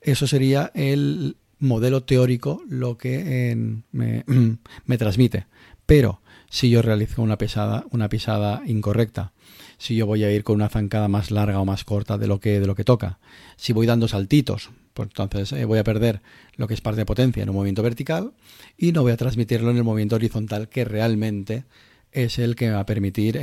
Eso 0.00 0.26
sería 0.26 0.70
el 0.74 1.36
modelo 1.58 2.02
teórico 2.02 2.62
lo 2.68 2.98
que 2.98 3.56
me, 3.92 4.24
me, 4.86 4.98
transmite. 4.98 5.46
Pero 5.86 6.21
si 6.52 6.68
yo 6.68 6.82
realizo 6.82 7.22
una 7.22 7.38
pesada, 7.38 7.86
una 7.92 8.10
pisada 8.10 8.60
incorrecta, 8.66 9.32
si 9.78 9.96
yo 9.96 10.04
voy 10.04 10.22
a 10.22 10.30
ir 10.30 10.44
con 10.44 10.56
una 10.56 10.68
zancada 10.68 11.08
más 11.08 11.30
larga 11.30 11.58
o 11.58 11.64
más 11.64 11.82
corta 11.82 12.18
de 12.18 12.26
lo 12.26 12.40
que, 12.40 12.60
de 12.60 12.66
lo 12.66 12.74
que 12.74 12.84
toca, 12.84 13.18
si 13.56 13.72
voy 13.72 13.86
dando 13.86 14.06
saltitos, 14.06 14.68
pues 14.92 15.08
entonces 15.08 15.50
eh, 15.52 15.64
voy 15.64 15.78
a 15.78 15.84
perder 15.84 16.20
lo 16.56 16.68
que 16.68 16.74
es 16.74 16.82
parte 16.82 17.00
de 17.00 17.06
potencia 17.06 17.42
en 17.42 17.48
un 17.48 17.56
movimiento 17.56 17.82
vertical 17.82 18.32
y 18.76 18.92
no 18.92 19.00
voy 19.00 19.12
a 19.12 19.16
transmitirlo 19.16 19.70
en 19.70 19.78
el 19.78 19.82
movimiento 19.82 20.16
horizontal 20.16 20.68
que 20.68 20.84
realmente 20.84 21.64
es 22.12 22.38
el 22.38 22.54
que 22.54 22.66
me 22.66 22.74
va 22.74 22.80
a 22.80 22.86
permitir 22.86 23.38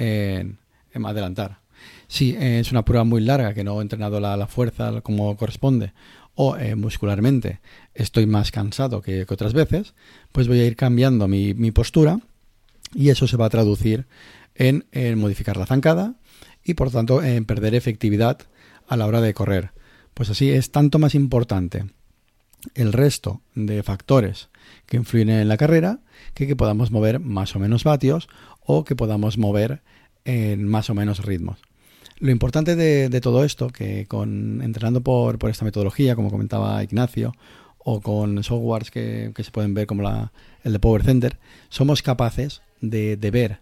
adelantar. 0.93 1.61
Si 2.07 2.35
es 2.39 2.71
una 2.71 2.85
prueba 2.85 3.05
muy 3.05 3.21
larga 3.21 3.55
que 3.55 3.63
no 3.63 3.79
he 3.79 3.81
entrenado 3.81 4.19
la, 4.19 4.45
fuerza 4.45 5.01
como 5.01 5.35
corresponde 5.35 5.93
o 6.35 6.57
eh, 6.57 6.75
muscularmente 6.75 7.59
estoy 7.95 8.27
más 8.27 8.51
cansado 8.51 9.01
que, 9.01 9.25
otras 9.27 9.53
veces, 9.53 9.95
pues 10.31 10.47
voy 10.47 10.59
a 10.59 10.65
ir 10.67 10.75
cambiando 10.75 11.27
mi, 11.27 11.71
postura 11.71 12.19
y 12.93 13.09
eso 13.09 13.27
se 13.27 13.37
va 13.37 13.45
a 13.45 13.49
traducir 13.49 14.07
en, 14.55 14.85
modificar 15.17 15.57
la 15.57 15.65
zancada 15.65 16.15
y 16.63 16.73
por 16.73 16.91
tanto 16.91 17.23
en 17.23 17.45
perder 17.45 17.75
efectividad 17.75 18.39
a 18.87 18.97
la 18.97 19.07
hora 19.07 19.21
de 19.21 19.33
correr. 19.33 19.71
Pues 20.13 20.29
así 20.29 20.49
es 20.49 20.71
tanto 20.71 20.99
más 20.99 21.15
importante 21.15 21.85
el 22.75 22.91
resto 22.91 23.41
de 23.55 23.83
factores 23.83 24.49
que 24.85 24.97
influyen 24.97 25.29
en 25.29 25.47
la 25.47 25.57
carrera 25.57 25.99
que 26.33 26.45
que 26.45 26.57
podamos 26.57 26.91
mover 26.91 27.19
más 27.19 27.55
o 27.55 27.59
menos 27.59 27.83
vatios 27.85 28.27
o 28.59 28.83
que 28.83 28.95
podamos 28.95 29.37
mover 29.37 29.81
en 30.25 30.67
más 30.67 30.89
o 30.89 30.93
menos 30.93 31.23
ritmos. 31.23 31.59
Lo 32.19 32.31
importante 32.31 32.75
de, 32.75 33.21
todo 33.21 33.45
esto, 33.45 33.69
que 33.69 34.05
con 34.05 34.61
entrenando 34.61 35.01
por, 35.01 35.39
esta 35.49 35.63
metodología, 35.63 36.17
como 36.17 36.29
comentaba 36.29 36.83
Ignacio, 36.83 37.33
o 37.77 38.01
con 38.01 38.43
softwares 38.43 38.91
que, 38.91 39.31
se 39.37 39.51
pueden 39.51 39.73
ver 39.73 39.87
como 39.87 40.03
la, 40.03 40.33
el 40.65 40.73
de 40.73 40.79
Power 40.79 41.03
Center, 41.03 41.39
somos 41.69 42.01
capaces 42.01 42.61
de, 42.81 43.17
ver 43.31 43.59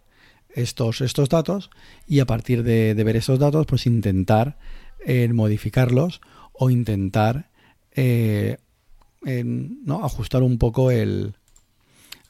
estos, 0.49 1.01
estos 1.01 1.29
datos 1.29 1.69
y 2.07 2.19
a 2.19 2.25
partir 2.25 2.63
de, 2.63 2.93
ver 2.93 3.15
estos 3.15 3.39
datos, 3.39 3.65
pues 3.65 3.85
intentar 3.85 4.57
eh, 5.05 5.27
modificarlos 5.33 6.21
o 6.53 6.69
intentar 6.69 7.49
eh, 7.95 8.57
¿no? 9.23 10.03
ajustar 10.03 10.43
un 10.43 10.57
poco 10.57 10.91
el 10.91 11.35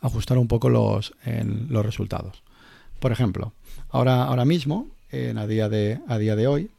ajustar 0.01 0.37
un 0.37 0.47
poco 0.47 0.69
los, 0.69 1.13
los 1.25 1.85
resultados. 1.85 2.43
Por 2.99 3.11
ejemplo, 3.11 3.53
ahora, 3.89 4.23
ahora 4.23 4.45
mismo 4.45 4.87
en, 5.11 5.37
a, 5.37 5.47
día 5.47 5.69
de, 5.69 5.99
a 6.07 6.17
día 6.17 6.35
de 6.35 6.47
hoy. 6.47 6.69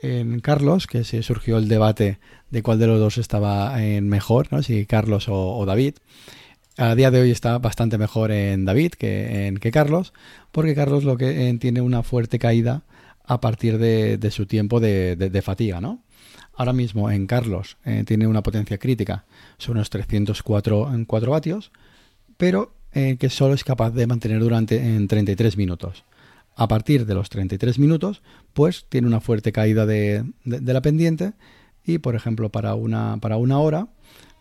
En 0.00 0.40
Carlos, 0.40 0.86
que 0.86 1.02
se 1.04 1.22
surgió 1.22 1.58
el 1.58 1.68
debate 1.68 2.18
de 2.50 2.62
cuál 2.62 2.78
de 2.78 2.86
los 2.86 3.00
dos 3.00 3.18
estaba 3.18 3.82
en 3.82 4.08
mejor, 4.08 4.48
¿no? 4.52 4.62
si 4.62 4.86
Carlos 4.86 5.26
o, 5.28 5.64
David. 5.66 5.94
A 6.80 6.94
día 6.94 7.10
de 7.10 7.20
hoy 7.20 7.32
está 7.32 7.58
bastante 7.58 7.98
mejor 7.98 8.30
en 8.30 8.64
David 8.64 8.92
que 8.92 9.48
en 9.48 9.56
Carlos, 9.56 10.12
porque 10.52 10.76
Carlos 10.76 11.02
lo 11.02 11.16
que 11.16 11.52
tiene 11.60 11.80
una 11.80 12.04
fuerte 12.04 12.38
caída 12.38 12.84
a 13.24 13.40
partir 13.40 13.78
de, 13.78 14.30
su 14.30 14.46
tiempo 14.46 14.78
de, 14.78 15.42
fatiga, 15.44 15.80
¿no? 15.80 16.04
Ahora 16.54 16.72
mismo 16.72 17.10
en 17.10 17.26
Carlos 17.26 17.78
eh, 17.84 18.04
tiene 18.06 18.28
una 18.28 18.44
potencia 18.44 18.78
crítica, 18.78 19.24
son 19.58 19.76
unos 19.78 19.90
304 19.90 20.94
en 20.94 21.04
4 21.04 21.32
vatios, 21.32 21.72
pero 22.36 22.72
eh, 22.92 23.16
que 23.18 23.28
solo 23.28 23.54
es 23.54 23.64
capaz 23.64 23.90
de 23.90 24.06
mantener 24.06 24.38
durante 24.38 24.76
en 24.76 25.08
33 25.08 25.56
minutos 25.56 26.04
a 26.54 26.68
partir 26.68 27.06
de 27.06 27.14
los 27.14 27.28
33 27.28 27.80
minutos, 27.80 28.22
pues 28.52 28.86
tiene 28.88 29.08
una 29.08 29.20
fuerte 29.20 29.50
caída 29.50 29.84
de, 29.84 30.24
la 30.44 30.80
pendiente 30.80 31.32
y, 31.84 31.98
por 31.98 32.14
ejemplo, 32.14 32.50
para 32.50 32.76
una 32.76 33.58
hora, 33.58 33.88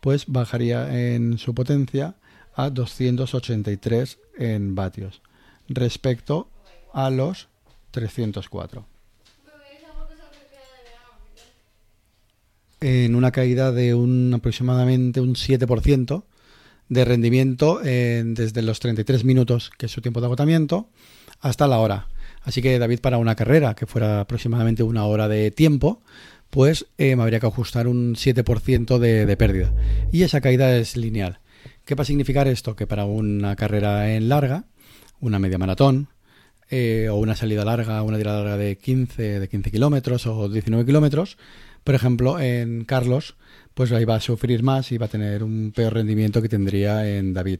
pues 0.01 0.25
bajaría 0.27 1.15
en 1.15 1.39
su 1.39 1.55
potencia 1.55 2.15
a 2.57 2.69
283 2.71 4.19
en 4.37 4.75
vatios 4.75 5.21
respecto 5.69 6.49
a 6.91 7.09
los 7.09 7.47
304. 7.91 8.85
En 12.81 13.15
una 13.15 13.31
caída 13.31 13.71
de 13.71 13.93
un 13.93 14.33
aproximadamente 14.33 15.21
un 15.21 15.35
7% 15.35 16.23
de 16.89 17.05
rendimiento 17.05 17.79
desde 17.79 18.61
los 18.61 18.79
33 18.79 19.23
minutos, 19.23 19.71
que 19.77 19.85
es 19.85 19.91
su 19.91 20.01
tiempo 20.01 20.19
de 20.19 20.27
agotamiento, 20.27 20.89
hasta 21.39 21.67
la 21.67 21.79
hora. 21.79 22.07
Así 22.43 22.61
que 22.61 22.79
David 22.79 23.01
para 23.01 23.17
una 23.17 23.35
carrera 23.35 23.75
que 23.75 23.85
fuera 23.85 24.21
aproximadamente 24.21 24.83
una 24.83 25.05
hora 25.05 25.27
de 25.27 25.51
tiempo, 25.51 26.01
pues 26.49 26.85
eh, 26.97 27.15
me 27.15 27.23
habría 27.23 27.39
que 27.39 27.47
ajustar 27.47 27.87
un 27.87 28.15
7% 28.15 28.97
de, 28.99 29.37
pérdida. 29.37 29.73
Y 30.11 30.23
esa 30.23 30.41
caída 30.41 30.75
es 30.77 30.95
lineal. 30.95 31.39
¿Qué 31.87 31.95
va 31.95 32.01
a 32.01 32.05
significar 32.05 32.49
esto? 32.49 32.75
Que 32.75 32.85
para 32.85 33.05
una 33.05 33.55
carrera 33.55 34.13
en 34.13 34.27
larga, 34.27 34.65
una 35.21 35.39
media 35.39 35.57
maratón, 35.57 36.09
eh, 36.69 37.07
o 37.09 37.15
una 37.15 37.33
salida 37.33 37.63
larga, 37.63 38.03
una 38.03 38.17
tirada 38.17 38.39
larga 38.39 38.57
de 38.57 38.77
15, 38.77 39.39
de 39.39 39.47
15 39.47 39.71
kilómetros 39.71 40.27
o 40.27 40.49
19 40.49 40.85
kilómetros, 40.85 41.37
por 41.85 41.95
ejemplo, 41.95 42.41
en 42.41 42.83
Carlos, 42.83 43.37
pues 43.73 43.93
ahí 43.93 44.03
va 44.03 44.15
a 44.15 44.19
sufrir 44.19 44.63
más 44.63 44.91
y 44.91 44.97
va 44.97 45.05
a 45.05 45.09
tener 45.09 45.43
un 45.43 45.71
peor 45.73 45.93
rendimiento 45.93 46.41
que 46.41 46.49
tendría 46.49 47.07
en 47.09 47.33
David. 47.33 47.59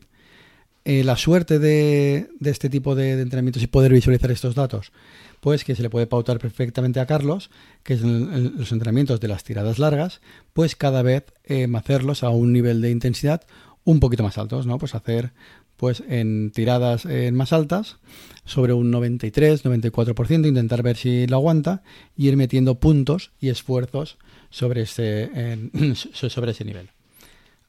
Eh, 0.84 1.06
la 1.06 1.16
suerte 1.16 1.58
de, 1.58 2.30
este 2.44 2.70
tipo 2.70 2.96
de, 2.96 3.22
entrenamientos 3.22 3.64
y 3.64 3.68
poder 3.68 3.94
visualizar 3.94 4.30
estos 4.32 4.56
datos, 4.56 4.92
pues 5.40 5.64
que 5.64 5.76
se 5.76 5.84
le 5.84 5.90
puede 5.90 6.08
pautar 6.08 6.38
perfectamente 6.40 7.00
a 7.00 7.06
Carlos, 7.06 7.50
que 7.84 7.94
es 7.94 8.02
los 8.02 8.74
entrenamientos 8.74 9.22
de 9.22 9.30
las 9.30 9.46
tiradas 9.46 9.80
largas, 9.80 10.20
pues 10.52 10.76
cada 10.76 11.02
vez 11.02 11.24
eh, 11.46 11.66
hacerlos 11.74 12.24
a 12.24 12.30
un 12.30 12.52
nivel 12.52 12.82
de 12.82 12.92
intensidad 12.92 13.42
un 13.88 14.02
poquito 14.02 14.22
más 14.22 14.38
altos, 14.38 14.66
¿no? 14.66 14.78
Pues 14.80 14.96
hacer 14.96 15.32
pues 15.78 16.04
en 16.10 16.52
tiradas 16.52 17.06
eh, 17.06 17.32
más 17.32 17.54
altas, 17.54 18.00
sobre 18.44 18.74
un 18.74 18.92
93, 18.92 19.64
94%, 19.64 20.46
intentar 20.46 20.84
ver 20.84 20.98
si 20.98 21.26
lo 21.26 21.38
aguanta 21.38 21.84
y 22.14 22.28
ir 22.28 22.36
metiendo 22.36 22.82
puntos 22.82 23.32
y 23.40 23.48
esfuerzos 23.48 24.18
sobre 24.50 24.82
ese, 24.82 25.32
sobre 26.14 26.52
ese 26.52 26.66
nivel. 26.66 26.90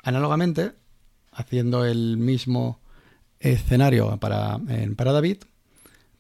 Análogamente, 0.03 0.73
haciendo 1.31 1.85
el 1.85 2.17
mismo 2.17 2.81
escenario 3.39 4.17
para, 4.17 4.59
para 4.97 5.13
David, 5.13 5.37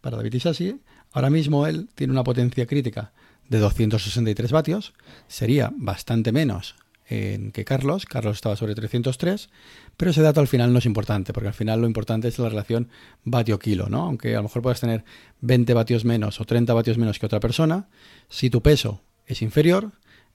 para 0.00 0.16
David 0.16 0.34
Isasi. 0.34 0.80
Ahora 1.10 1.28
mismo 1.28 1.66
él 1.66 1.88
tiene 1.96 2.12
una 2.12 2.22
potencia 2.22 2.66
crítica 2.66 3.10
de 3.48 3.58
263 3.58 4.52
vatios, 4.52 4.92
sería 5.26 5.72
bastante 5.74 6.30
menos 6.30 6.76
que 7.08 7.64
Carlos. 7.64 8.04
Carlos 8.04 8.36
estaba 8.36 8.56
sobre 8.56 8.74
303, 8.74 9.48
pero 9.96 10.10
ese 10.10 10.20
dato 10.20 10.40
al 10.40 10.48
final 10.48 10.72
no 10.72 10.78
es 10.78 10.86
importante, 10.86 11.32
porque 11.32 11.48
al 11.48 11.54
final 11.54 11.80
lo 11.80 11.86
importante 11.86 12.28
es 12.28 12.38
la 12.38 12.48
relación 12.48 12.88
vatio-kilo, 13.24 13.88
¿no? 13.88 14.02
Aunque 14.04 14.34
a 14.34 14.38
lo 14.38 14.44
mejor 14.44 14.62
puedas 14.62 14.80
tener 14.80 15.04
20 15.40 15.72
vatios 15.74 16.04
menos 16.04 16.40
o 16.40 16.44
30 16.44 16.74
vatios 16.74 16.98
menos 16.98 17.18
que 17.18 17.26
otra 17.26 17.40
persona, 17.40 17.88
si 18.28 18.50
tu 18.50 18.62
peso 18.62 19.00
es 19.26 19.40
inferior, 19.40 19.92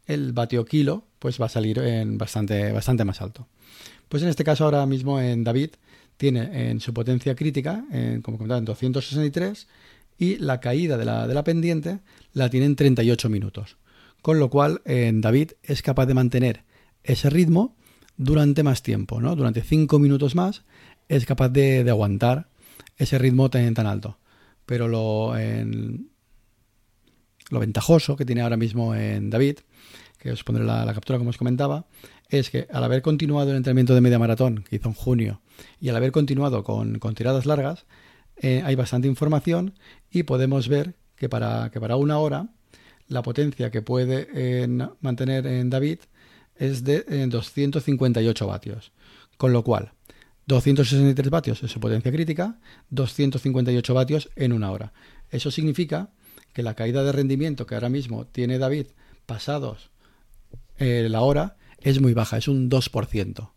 el 0.08 0.34
vatio-kilo 0.34 1.06
pues 1.20 1.39
va 1.39 1.46
a 1.46 1.50
salir 1.50 1.77
en 1.80 2.18
bastante, 2.18 2.72
bastante 2.72 3.06
más 3.06 3.22
alto. 3.22 3.48
Pues 4.10 4.24
en 4.24 4.30
este 4.30 4.44
caso 4.44 4.65
ahora 4.65 4.86
mismo 4.86 5.20
en 5.20 5.44
David 5.44 5.72
tiene 6.18 6.70
en 6.70 6.80
su 6.80 6.94
potencia 6.94 7.36
crítica, 7.36 7.86
en, 7.92 8.22
como 8.22 8.38
comentaba, 8.38 8.60
en 8.60 8.65
263 8.65 9.68
y 10.18 10.38
la 10.38 10.60
caída 10.60 10.98
de 10.98 11.06
la, 11.06 11.27
de 11.27 11.34
la 11.34 11.44
pendiente 11.44 12.00
la 12.34 12.50
tiene 12.50 12.65
en 12.65 12.75
38 12.75 13.30
minutos. 13.30 13.77
Con 14.24 14.39
lo 14.39 14.50
cual, 14.50 14.82
en 14.86 15.20
David 15.20 15.51
es 15.63 15.82
capaz 15.82 16.06
de 16.06 16.13
mantener 16.13 16.63
ese 17.03 17.30
ritmo 17.30 17.75
durante 18.15 18.63
más 18.63 18.82
tiempo, 18.82 19.20
¿no? 19.20 19.36
Durante 19.36 19.62
5 19.62 20.00
minutos 20.00 20.34
más 20.34 20.63
es 21.10 21.25
capaz 21.25 21.50
de, 21.50 21.86
aguantar 21.89 22.48
ese 22.96 23.18
ritmo 23.18 23.50
tan, 23.50 23.74
tan 23.74 23.86
alto. 23.86 24.18
Pero 24.65 24.88
lo, 24.88 25.34
lo 27.50 27.60
ventajoso 27.60 28.15
que 28.15 28.24
tiene 28.24 28.44
ahora 28.44 28.56
mismo 28.56 28.96
en 28.96 29.30
David, 29.30 29.58
que 30.20 30.32
os 30.32 30.46
pondré 30.46 30.63
la, 30.63 30.89
captura 30.94 31.20
como 31.20 31.32
os 31.32 31.38
comentaba, 31.38 31.88
es 32.30 32.50
que 32.50 32.65
al 32.72 32.86
haber 32.86 33.01
continuado 33.01 33.51
el 33.51 33.58
entrenamiento 33.58 33.94
de 33.94 34.00
media 34.00 34.20
maratón 34.20 34.63
que 34.63 34.77
hizo 34.77 34.88
en 34.88 34.96
junio 34.96 35.42
y 35.82 35.89
al 35.89 35.98
haber 35.98 36.13
continuado 36.13 36.63
con, 36.63 36.98
tiradas 37.13 37.46
largas, 37.46 37.88
eh, 38.38 38.62
hay 38.63 38.75
bastante 38.75 39.10
información 39.10 39.74
y 40.10 40.24
podemos 40.24 40.70
ver 40.70 40.96
que 41.18 41.27
para, 41.27 41.72
que 41.72 41.82
para 41.82 41.98
una 41.98 42.20
hora 42.20 42.48
la 43.13 43.22
potencia 43.22 43.72
que 43.72 43.82
puede 43.82 44.67
mantener 45.00 45.46
en 45.46 45.70
David 45.70 46.00
es 46.55 46.84
de 46.84 47.03
258 47.27 48.48
vatios. 48.48 48.91
Con 49.38 49.53
lo 49.53 49.63
cual, 49.63 49.93
263 50.48 51.29
vatios 51.29 51.63
es 51.63 51.72
su 51.72 51.79
potencia 51.79 52.12
crítica, 52.12 52.60
258 52.89 53.93
vatios 53.93 54.29
en 54.36 54.51
una 54.51 54.72
hora. 54.72 54.93
Eso 55.29 55.51
significa 55.51 56.10
que 56.53 56.63
la 56.63 56.75
caída 56.75 57.03
de 57.03 57.12
rendimiento 57.12 57.65
que 57.65 57.75
ahora 57.75 57.89
mismo 57.89 58.25
tiene 58.27 58.58
David 58.58 58.88
pasados 59.25 59.89
eh, 60.77 61.08
la 61.10 61.22
hora 61.22 61.55
es 61.79 62.01
muy 62.01 62.13
baja, 62.13 62.38
es 62.38 62.48
un 62.48 62.70
2%. 62.70 63.51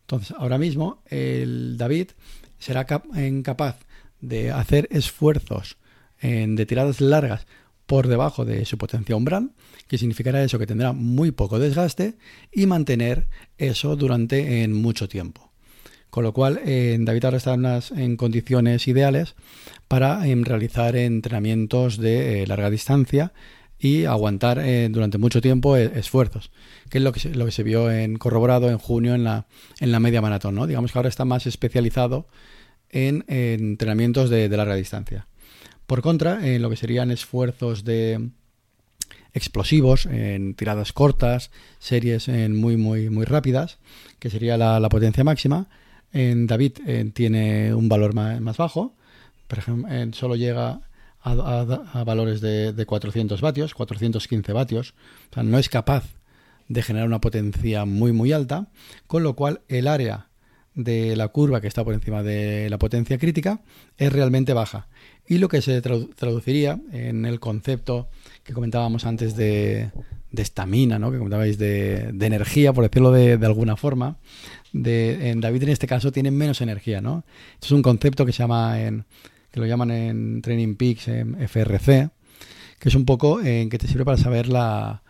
Entonces, 0.00 0.36
ahora 0.38 0.58
mismo 0.58 1.02
el 1.06 1.76
David 1.76 2.10
será 2.58 2.86
incapaz 3.16 3.76
de 4.20 4.50
hacer 4.50 4.88
esfuerzos 4.90 5.76
de 6.20 6.66
tiradas 6.66 7.00
largas 7.00 7.46
por 7.88 8.06
debajo 8.06 8.44
de 8.44 8.66
su 8.66 8.76
potencia 8.76 9.16
umbral, 9.16 9.52
que 9.88 9.96
significará 9.96 10.44
eso 10.44 10.58
que 10.58 10.66
tendrá 10.66 10.92
muy 10.92 11.30
poco 11.30 11.58
desgaste 11.58 12.18
y 12.52 12.66
mantener 12.66 13.28
eso 13.56 13.96
durante 13.96 14.62
en 14.62 14.74
mucho 14.74 15.08
tiempo. 15.08 15.50
Con 16.10 16.22
lo 16.22 16.34
cual, 16.34 16.60
David 16.64 17.24
ahora 17.24 17.38
está 17.38 17.54
en, 17.54 18.16
condiciones 18.16 18.86
ideales 18.88 19.36
para 19.88 20.26
em, 20.28 20.44
realizar 20.44 20.96
entrenamientos 20.96 21.96
de 21.96 22.42
eh, 22.42 22.46
larga 22.46 22.68
distancia 22.68 23.32
y 23.78 24.04
aguantar 24.04 24.58
eh, 24.58 24.88
durante 24.90 25.16
mucho 25.16 25.40
tiempo 25.40 25.74
eh, 25.74 25.90
esfuerzos, 25.94 26.50
que 26.90 26.98
es 26.98 27.04
lo 27.04 27.12
que, 27.12 27.20
se, 27.20 27.34
lo 27.34 27.46
que 27.46 27.52
se 27.52 27.62
vio 27.62 27.90
en 27.90 28.16
corroborado 28.16 28.68
en 28.68 28.76
junio 28.76 29.14
en 29.14 29.24
la, 29.24 29.46
en 29.80 29.92
la 29.92 30.00
media 30.00 30.20
maratón. 30.20 30.56
¿no? 30.56 30.66
Digamos 30.66 30.92
que 30.92 30.98
ahora 30.98 31.08
está 31.08 31.24
más 31.24 31.46
especializado 31.46 32.26
en, 32.90 33.24
entrenamientos 33.28 34.28
de 34.28 34.46
larga 34.50 34.74
distancia. 34.74 35.26
Por 35.88 36.02
contra, 36.02 36.46
en 36.46 36.60
lo 36.60 36.68
que 36.68 36.76
serían 36.76 37.10
esfuerzos 37.10 37.82
de 37.82 38.28
explosivos 39.32 40.04
en 40.04 40.52
tiradas 40.52 40.92
cortas, 40.92 41.50
series 41.78 42.28
muy 42.28 42.76
muy 42.76 43.08
muy 43.08 43.24
rápidas, 43.24 43.78
que 44.18 44.28
sería 44.28 44.58
la, 44.58 44.86
potencia 44.90 45.24
máxima. 45.24 45.66
En 46.12 46.46
David 46.46 46.72
tiene 47.14 47.72
un 47.72 47.88
valor 47.88 48.12
más, 48.12 48.58
bajo, 48.58 48.92
por 49.46 49.60
ejemplo, 49.60 49.88
solo 50.12 50.36
llega 50.36 50.82
a, 51.22 52.04
valores 52.04 52.42
de, 52.42 52.74
de, 52.74 52.84
400 52.84 53.40
vatios, 53.40 53.72
415 53.72 54.52
vatios, 54.52 54.92
o 55.30 55.34
sea, 55.36 55.42
no 55.42 55.58
es 55.58 55.70
capaz 55.70 56.04
de 56.68 56.82
generar 56.82 57.08
una 57.08 57.22
potencia 57.22 57.86
muy 57.86 58.12
muy 58.12 58.32
alta, 58.32 58.66
con 59.06 59.22
lo 59.22 59.34
cual 59.34 59.62
el 59.68 59.88
área 59.88 60.27
de 60.78 61.16
la 61.16 61.26
curva 61.28 61.60
que 61.60 61.66
está 61.66 61.84
por 61.84 61.92
encima 61.92 62.22
de 62.22 62.70
la 62.70 62.78
potencia 62.78 63.18
crítica 63.18 63.60
es 63.96 64.12
realmente 64.12 64.52
baja. 64.52 64.86
Y 65.26 65.38
lo 65.38 65.48
que 65.48 65.60
se 65.60 65.82
traduciría 65.82 66.80
en 66.92 67.26
el 67.26 67.40
concepto 67.40 68.08
que 68.44 68.54
comentábamos 68.54 69.04
antes 69.04 69.36
de 69.36 69.90
estamina, 70.32 70.98
¿no? 71.00 71.10
que 71.10 71.18
comentabais 71.18 71.58
de, 71.58 72.12
de, 72.12 72.26
energía, 72.26 72.72
por 72.72 72.84
decirlo 72.84 73.10
de, 73.10 73.34
alguna 73.44 73.76
forma, 73.76 74.18
de, 74.72 75.30
en 75.30 75.40
David 75.40 75.64
en 75.64 75.68
este 75.70 75.88
caso 75.88 76.12
tiene 76.12 76.30
menos 76.30 76.60
energía. 76.60 77.00
¿no? 77.00 77.24
es 77.60 77.72
un 77.72 77.82
concepto 77.82 78.24
que 78.24 78.32
se 78.32 78.38
llama 78.38 78.80
en, 78.80 79.04
que 79.50 79.58
lo 79.58 79.66
llaman 79.66 79.90
en 79.90 80.42
Training 80.42 80.76
Peaks 80.76 81.08
en 81.08 81.48
FRC, 81.48 82.08
que 82.78 82.88
es 82.88 82.94
un 82.94 83.04
poco 83.04 83.42
en 83.42 83.68
que 83.68 83.78
te 83.78 83.88
sirve 83.88 84.04
para 84.04 84.16
saber 84.16 84.46
la, 84.46 85.02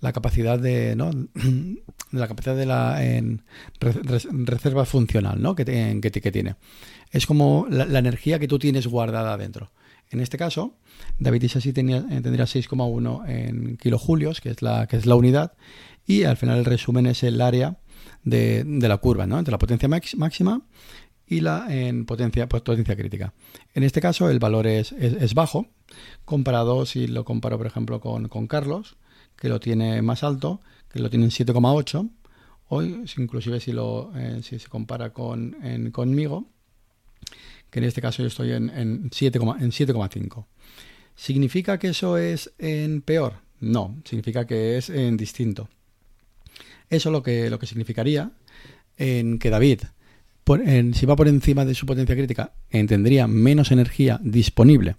la 0.00 0.12
capacidad 0.12 0.58
de, 0.58 0.94
¿no? 0.96 1.10
la 2.12 2.28
capacidad 2.28 2.56
de 2.56 2.66
la 2.66 3.04
en 3.04 3.42
reserva 3.80 4.84
funcional 4.84 5.40
¿no? 5.40 5.54
que, 5.54 5.64
que, 5.64 6.32
tiene. 6.32 6.56
Es 7.10 7.26
como 7.26 7.66
la, 7.70 7.98
energía 7.98 8.38
que 8.38 8.48
tú 8.48 8.58
tienes 8.58 8.86
guardada 8.86 9.36
dentro. 9.36 9.72
En 10.10 10.20
este 10.20 10.38
caso, 10.38 10.76
David 11.18 11.42
Isasi 11.42 11.72
tenía, 11.72 11.98
eh, 11.98 12.20
tendría 12.20 12.44
6,1 12.44 13.28
en 13.28 13.76
kilojulios, 13.76 14.40
que 14.40 14.50
es, 14.50 14.62
la, 14.62 14.86
que 14.86 14.96
es 14.96 15.06
la 15.06 15.16
unidad, 15.16 15.54
y 16.06 16.22
al 16.24 16.36
final 16.36 16.58
el 16.58 16.64
resumen 16.64 17.06
es 17.06 17.24
el 17.24 17.40
área 17.40 17.78
de, 18.22 18.62
de 18.64 18.88
la 18.88 18.98
curva, 18.98 19.26
¿no? 19.26 19.38
entre 19.38 19.50
la 19.50 19.58
potencia 19.58 19.88
máxima 19.88 20.62
y 21.26 21.40
la 21.40 21.66
en 21.68 22.06
potencia, 22.06 22.48
pues, 22.48 22.62
potencia 22.62 22.96
crítica. 22.96 23.34
En 23.74 23.82
este 23.82 24.00
caso 24.00 24.30
el 24.30 24.38
valor 24.38 24.66
es, 24.66 24.92
es, 24.92 25.34
bajo, 25.34 25.66
comparado, 26.24 26.86
si 26.86 27.08
lo 27.08 27.24
comparo 27.24 27.58
por 27.58 27.66
ejemplo 27.66 28.00
con, 28.00 28.28
con 28.28 28.46
Carlos, 28.46 28.96
que 29.36 29.48
lo 29.48 29.60
tiene 29.60 30.02
más 30.02 30.22
alto, 30.22 30.60
que 30.92 30.98
lo 30.98 31.10
tiene 31.10 31.26
en 31.26 31.30
7,8. 31.30 32.10
Hoy, 32.68 33.04
inclusive 33.16 33.60
si, 33.60 33.72
lo, 33.72 34.12
eh, 34.16 34.40
si 34.42 34.58
se 34.58 34.68
compara 34.68 35.12
con, 35.12 35.56
conmigo, 35.92 36.46
que 37.70 37.78
en 37.78 37.84
este 37.84 38.00
caso 38.00 38.22
yo 38.22 38.28
estoy 38.28 38.52
en, 38.52 38.70
en 38.70 39.10
7,5. 39.10 40.46
¿Significa 41.14 41.78
que 41.78 41.88
eso 41.88 42.18
es 42.18 42.52
en 42.58 43.02
peor? 43.02 43.34
No, 43.60 43.96
significa 44.04 44.46
que 44.46 44.76
es 44.76 44.90
en 44.90 45.16
distinto. 45.16 45.68
Eso 46.90 47.10
lo 47.10 47.22
que, 47.22 47.50
lo 47.50 47.58
que 47.58 47.66
significaría 47.66 48.30
en 48.96 49.38
que 49.38 49.50
David, 49.50 49.80
si 50.94 51.06
va 51.06 51.16
por 51.16 51.28
encima 51.28 51.64
de 51.64 51.74
su 51.74 51.86
potencia 51.86 52.14
crítica, 52.14 52.52
tendría 52.70 53.26
menos 53.26 53.72
energía 53.72 54.20
disponible 54.22 54.96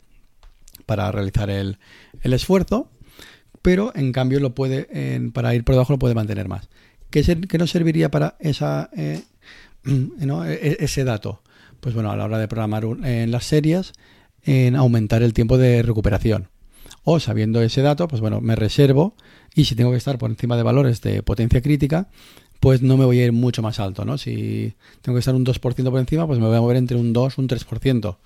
para 0.86 1.12
realizar 1.12 1.50
el, 1.50 1.78
el 2.22 2.34
esfuerzo 2.34 2.90
pero 3.68 3.92
en 3.96 4.14
cambio 4.14 4.40
lo 4.40 4.56
puede, 4.56 4.88
para 5.34 5.54
ir 5.54 5.66
por 5.66 5.76
debajo 5.76 5.92
lo 5.92 6.00
puede 6.00 6.16
mantener 6.16 6.48
más. 6.48 6.70
¿Qué, 7.10 7.58
nos 7.60 7.70
serviría 7.70 8.10
para 8.10 8.38
esa, 8.40 8.90
eh, 8.96 9.24
e, 9.84 10.78
ese 10.80 11.04
dato? 11.04 11.42
Pues 11.82 11.94
bueno, 11.94 12.10
a 12.10 12.16
la 12.16 12.24
hora 12.24 12.40
de 12.40 12.48
programar 12.48 12.86
en 13.04 13.30
las 13.30 13.44
series, 13.44 13.92
en 14.46 14.78
aumentar 14.78 15.22
el 15.22 15.34
tiempo 15.34 15.58
de 15.58 15.84
recuperación. 15.84 16.48
O 17.04 17.20
sabiendo 17.20 17.62
ese 17.62 17.82
dato, 17.82 18.08
pues 18.08 18.22
bueno, 18.22 18.40
me 18.40 18.56
reservo 18.56 19.16
y 19.54 19.66
si 19.66 19.76
tengo 19.76 19.92
que 19.92 19.98
estar 19.98 20.18
por 20.18 20.30
encima 20.30 20.56
de 20.56 20.64
valores 20.64 21.02
de 21.02 21.22
potencia 21.22 21.62
crítica, 21.62 22.08
pues 22.62 22.82
no 22.82 22.96
me 22.96 23.04
voy 23.04 23.20
a 23.20 23.26
ir 23.26 23.34
mucho 23.34 23.62
más 23.62 23.82
alto, 23.82 24.06
¿no? 24.06 24.18
Si 24.18 24.76
tengo 25.02 25.18
que 25.18 25.20
estar 25.20 25.36
un 25.36 25.46
2% 25.46 25.92
por 25.92 26.00
encima, 26.00 26.26
pues 26.26 26.40
me 26.40 26.48
voy 26.48 26.56
a 26.56 26.62
mover 26.62 26.78
entre 26.78 26.96
un 26.96 27.12
2 27.12 27.34
y 27.38 27.42
un 27.42 27.50
3%. 27.50 28.18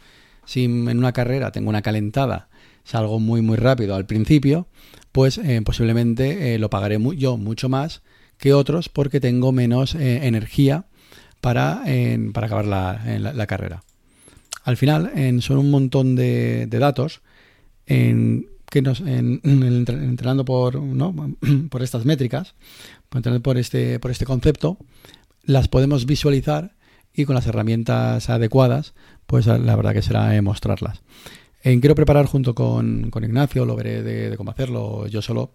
Si 0.51 0.65
en 0.65 0.97
una 0.97 1.13
carrera 1.13 1.53
tengo 1.53 1.69
una 1.69 1.81
calentada, 1.81 2.49
salgo 2.83 3.21
muy 3.21 3.41
muy 3.41 3.55
rápido 3.55 3.95
al 3.95 4.05
principio, 4.05 4.67
pues 5.13 5.37
eh, 5.37 5.61
posiblemente 5.63 6.53
eh, 6.53 6.59
lo 6.59 6.69
pagaré 6.69 6.99
yo 7.15 7.37
mucho 7.37 7.69
más 7.69 8.01
que 8.37 8.53
otros 8.53 8.89
porque 8.89 9.21
tengo 9.21 9.53
menos 9.53 9.95
eh, 9.95 10.27
energía 10.27 10.87
para, 11.39 11.83
para 12.33 12.47
acabar 12.47 12.65
la, 12.65 13.47
carrera. 13.47 13.85
Al 14.65 14.75
final 14.75 15.13
son 15.41 15.57
un 15.57 15.71
montón 15.71 16.17
de, 16.17 16.67
datos 16.67 17.21
en, 17.85 18.47
que 18.69 18.79
entrenando 18.79 20.43
por, 20.43 20.81
por 21.69 21.81
estas 21.81 22.03
métricas, 22.03 22.55
por, 23.41 23.57
este, 23.57 23.99
por 23.99 24.11
este 24.11 24.25
concepto, 24.25 24.77
las 25.45 25.69
podemos 25.69 26.05
visualizar 26.05 26.73
y 27.13 27.25
con 27.25 27.35
las 27.35 27.47
herramientas 27.47 28.29
adecuadas, 28.29 28.93
pues 29.31 29.47
la 29.47 29.75
verdad 29.77 29.93
que 29.93 30.01
será 30.01 30.39
mostrarlas. 30.41 31.01
En 31.63 31.79
quiero 31.79 31.95
preparar 31.95 32.25
junto 32.25 32.53
con, 32.53 33.09
Ignacio, 33.23 33.65
lo 33.65 33.77
veré 33.77 34.03
de, 34.03 34.35
cómo 34.35 34.51
hacerlo 34.51 35.07
yo 35.07 35.21
solo, 35.21 35.53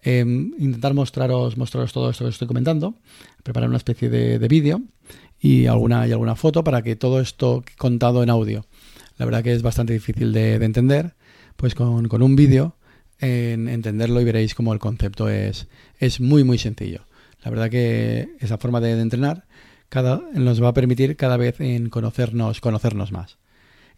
em, 0.00 0.52
intentar 0.60 0.94
mostraros, 0.94 1.56
mostraros 1.56 1.92
todo 1.92 2.08
esto 2.08 2.24
que 2.24 2.30
estoy 2.30 2.46
comentando, 2.46 2.94
preparar 3.42 3.68
una 3.68 3.78
especie 3.78 4.08
de, 4.08 4.46
vídeo 4.46 4.80
y 5.40 5.66
alguna, 5.66 6.06
y 6.06 6.12
alguna 6.12 6.36
foto 6.36 6.62
para 6.62 6.82
que 6.82 6.94
todo 6.94 7.20
esto 7.20 7.64
contado 7.76 8.22
en 8.22 8.30
audio, 8.30 8.64
la 9.18 9.24
verdad 9.26 9.42
que 9.42 9.54
es 9.54 9.62
bastante 9.62 9.92
difícil 9.92 10.32
de, 10.32 10.54
entender, 10.54 11.16
pues 11.56 11.74
con, 11.74 12.22
un 12.22 12.36
vídeo 12.36 12.76
en 13.18 13.68
entenderlo 13.68 14.20
y 14.20 14.24
veréis 14.24 14.54
cómo 14.54 14.72
el 14.72 14.78
concepto 14.78 15.28
es, 15.28 15.66
es 15.98 16.20
muy 16.20 16.44
muy 16.44 16.58
sencillo. 16.58 17.00
La 17.42 17.50
verdad 17.50 17.70
que 17.70 18.28
esa 18.38 18.58
forma 18.58 18.80
de, 18.80 19.00
entrenar 19.00 19.46
cada, 19.88 20.20
nos 20.34 20.62
va 20.62 20.68
a 20.68 20.74
permitir 20.74 21.16
cada 21.16 21.36
vez 21.36 21.60
en 21.60 21.88
conocernos, 21.90 22.60
conocernos 22.60 23.12
más. 23.12 23.38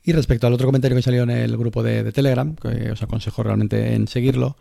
Y 0.03 0.13
respecto 0.13 0.47
al 0.47 0.53
otro 0.53 0.67
comentario 0.67 0.97
que 0.97 1.03
salió 1.03 1.23
en 1.25 1.31
el 1.31 1.57
grupo 1.57 1.83
de, 1.83 2.13
Telegram, 2.13 2.55
que 2.55 2.93
os 2.93 3.03
aconsejo 3.03 3.43
realmente 3.43 3.95
en 3.95 4.09
seguirlo, 4.09 4.57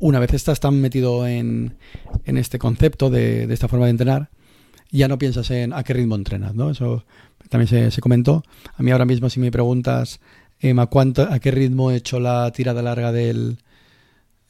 una 0.00 0.18
vez 0.18 0.32
estás 0.34 0.60
tan 0.60 0.80
metido 0.80 1.26
en, 1.26 1.76
este 2.24 2.58
concepto 2.58 3.10
de, 3.10 3.52
esta 3.52 3.68
forma 3.68 3.86
de 3.86 3.90
entrenar, 3.90 4.30
ya 4.90 5.08
no 5.08 5.18
piensas 5.18 5.50
en 5.50 5.72
a 5.72 5.82
qué 5.84 5.92
ritmo 5.92 6.14
entrenas, 6.14 6.54
¿no? 6.54 6.70
Eso 6.70 7.04
también 7.50 7.90
se, 7.92 8.00
comentó. 8.00 8.42
A 8.74 8.82
mí 8.82 8.90
ahora 8.90 9.04
mismo 9.04 9.28
si 9.28 9.38
me 9.40 9.50
preguntas 9.50 10.20
a, 10.62 10.86
cuánto, 10.86 11.22
a 11.22 11.38
qué 11.38 11.50
ritmo 11.50 11.90
he 11.90 11.96
hecho 11.96 12.20
la 12.20 12.50
tirada 12.52 12.80
larga 12.80 13.12
del, 13.12 13.58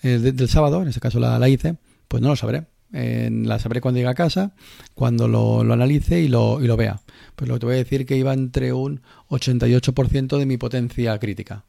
eh, 0.03 0.19
del 0.19 0.49
sábado, 0.49 0.83
en 0.83 0.88
este 0.88 1.01
caso 1.01 1.19
la, 1.19 1.38
la 1.38 1.49
hice, 1.49 1.77
pues 2.07 2.23
no 2.23 2.29
lo 2.29 2.37
sabré 2.37 2.67
la 2.90 3.59
sabré 3.59 3.81
cuando 3.81 3.98
llegue 3.98 4.11
a 4.11 4.14
casa, 4.14 4.55
cuando 4.94 5.29
lo, 5.29 5.61
analice 5.72 6.20
y 6.20 6.29
lo, 6.29 6.62
y 6.62 6.66
lo, 6.66 6.77
vea. 6.77 7.01
Pues 7.37 7.48
lo 7.48 7.55
que 7.55 7.61
te 7.61 7.66
voy 7.66 7.74
a 7.74 7.79
decir 7.79 8.07
que 8.07 8.16
iba 8.16 8.33
entre 8.33 8.72
un 8.72 9.03
88% 9.29 10.38
de 10.38 10.46
mi 10.46 10.57
potencia 10.57 11.18
crítica. 11.18 11.64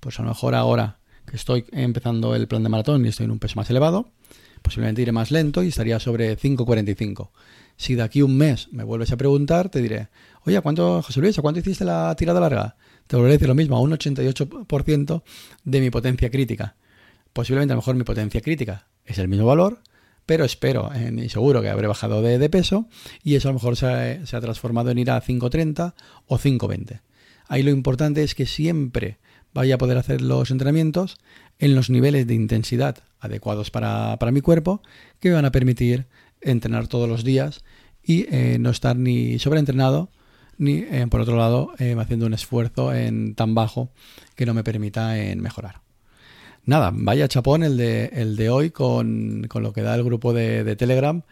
Pues 0.00 0.18
a 0.18 0.22
lo 0.22 0.30
mejor 0.30 0.54
ahora 0.54 0.98
que 1.26 1.36
estoy 1.36 1.64
empezando 1.72 2.34
el 2.34 2.48
plan 2.48 2.62
de 2.62 2.68
maratón 2.68 3.04
y 3.04 3.08
estoy 3.08 3.24
en 3.24 3.30
un 3.30 3.38
peso 3.38 3.54
más 3.56 3.70
elevado, 3.70 4.10
posiblemente 4.60 5.02
iré 5.02 5.12
más 5.12 5.30
lento 5.30 5.62
y 5.62 5.68
estaría 5.68 6.00
sobre 6.00 6.36
5.45. 6.36 7.30
Si 7.76 7.94
de 7.94 8.02
aquí 8.02 8.22
un 8.22 8.36
mes 8.36 8.68
me 8.72 8.84
vuelves 8.84 9.12
a 9.12 9.16
preguntar, 9.16 9.68
te 9.68 9.80
diré, 9.80 10.08
oye, 10.44 10.60
¿cuánto, 10.60 11.02
José 11.02 11.20
Luis, 11.20 11.38
¿a 11.38 11.42
cuánto 11.42 11.60
hiciste 11.60 11.84
la 11.84 12.14
tirada 12.16 12.40
larga? 12.40 12.76
Te 13.06 13.16
volveré 13.16 13.34
a 13.34 13.36
decir 13.36 13.48
lo 13.48 13.54
mismo, 13.54 13.76
a 13.76 13.80
un 13.80 13.92
88% 13.92 15.22
de 15.64 15.80
mi 15.80 15.90
potencia 15.90 16.30
crítica 16.30 16.76
posiblemente 17.32 17.72
a 17.72 17.76
lo 17.76 17.80
mejor 17.80 17.94
mi 17.94 18.04
potencia 18.04 18.40
crítica 18.40 18.86
es 19.04 19.18
el 19.18 19.28
mismo 19.28 19.46
valor, 19.46 19.80
pero 20.26 20.44
espero 20.44 20.90
y 21.16 21.28
seguro 21.28 21.62
que 21.62 21.68
habré 21.68 21.86
bajado 21.86 22.22
de, 22.22 22.50
peso 22.50 22.86
y 23.22 23.34
eso 23.34 23.48
a 23.48 23.52
lo 23.52 23.54
mejor 23.54 23.76
se 23.76 23.86
ha, 23.86 24.40
transformado 24.40 24.90
en 24.90 24.98
ir 24.98 25.10
a 25.10 25.22
5.30 25.22 25.94
o 26.26 26.38
5.20. 26.38 27.00
Ahí 27.48 27.62
lo 27.62 27.70
importante 27.70 28.22
es 28.22 28.34
que 28.34 28.46
siempre 28.46 29.18
vaya 29.52 29.74
a 29.74 29.78
poder 29.78 29.98
hacer 29.98 30.22
los 30.22 30.50
entrenamientos 30.50 31.18
en 31.58 31.74
los 31.74 31.90
niveles 31.90 32.26
de 32.26 32.34
intensidad 32.34 32.98
adecuados 33.20 33.70
para, 33.70 34.16
mi 34.32 34.40
cuerpo 34.40 34.82
que 35.20 35.28
me 35.28 35.34
van 35.34 35.44
a 35.44 35.52
permitir 35.52 36.06
entrenar 36.40 36.88
todos 36.88 37.08
los 37.08 37.24
días 37.24 37.62
y 38.02 38.26
eh, 38.34 38.56
no 38.58 38.70
estar 38.70 38.96
ni 38.96 39.38
sobreentrenado 39.38 40.10
ni 40.58 40.78
eh, 40.78 41.06
por 41.08 41.20
otro 41.20 41.36
lado 41.36 41.72
eh, 41.78 41.94
haciendo 41.98 42.26
un 42.26 42.34
esfuerzo 42.34 42.92
en 42.92 43.34
tan 43.34 43.54
bajo 43.54 43.90
que 44.34 44.46
no 44.46 44.54
me 44.54 44.64
permita 44.64 45.18
en 45.18 45.40
mejorar. 45.40 45.80
Nada, 46.64 46.90
vaya 46.94 47.28
chapón 47.28 47.62
el 47.64 47.76
de, 47.76 48.06
el 48.12 48.36
de 48.36 48.48
hoy 48.48 48.70
con, 48.70 49.48
lo 49.52 49.72
que 49.72 49.82
da 49.82 49.94
el 49.94 50.04
grupo 50.04 50.32
de, 50.32 50.76
Telegram 50.76 51.22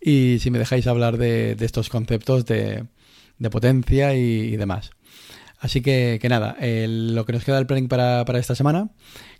y 0.00 0.38
si 0.40 0.50
me 0.50 0.58
dejáis 0.58 0.86
hablar 0.86 1.16
de, 1.16 1.56
estos 1.60 1.88
conceptos 1.88 2.44
de, 2.44 2.84
potencia 3.50 4.14
y 4.14 4.56
demás. 4.56 4.90
Así 5.64 5.80
que, 5.80 6.18
que 6.20 6.28
nada, 6.28 6.58
lo 6.60 7.24
que 7.24 7.32
nos 7.32 7.42
queda 7.42 7.56
del 7.56 7.66
planning 7.66 7.88
para, 7.88 8.22
esta 8.38 8.54
semana, 8.54 8.90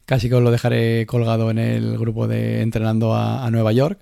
casi 0.06 0.30
que 0.30 0.36
os 0.36 0.42
lo 0.42 0.50
dejaré 0.50 1.04
colgado 1.04 1.50
en 1.50 1.58
el 1.58 1.98
grupo 1.98 2.26
de 2.26 2.62
Entrenando 2.62 3.14
a, 3.14 3.50
Nueva 3.50 3.72
York 3.72 4.00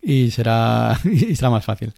y 0.00 0.30
será, 0.30 0.98
y 1.04 1.36
será 1.36 1.50
más 1.50 1.66
fácil. 1.66 1.92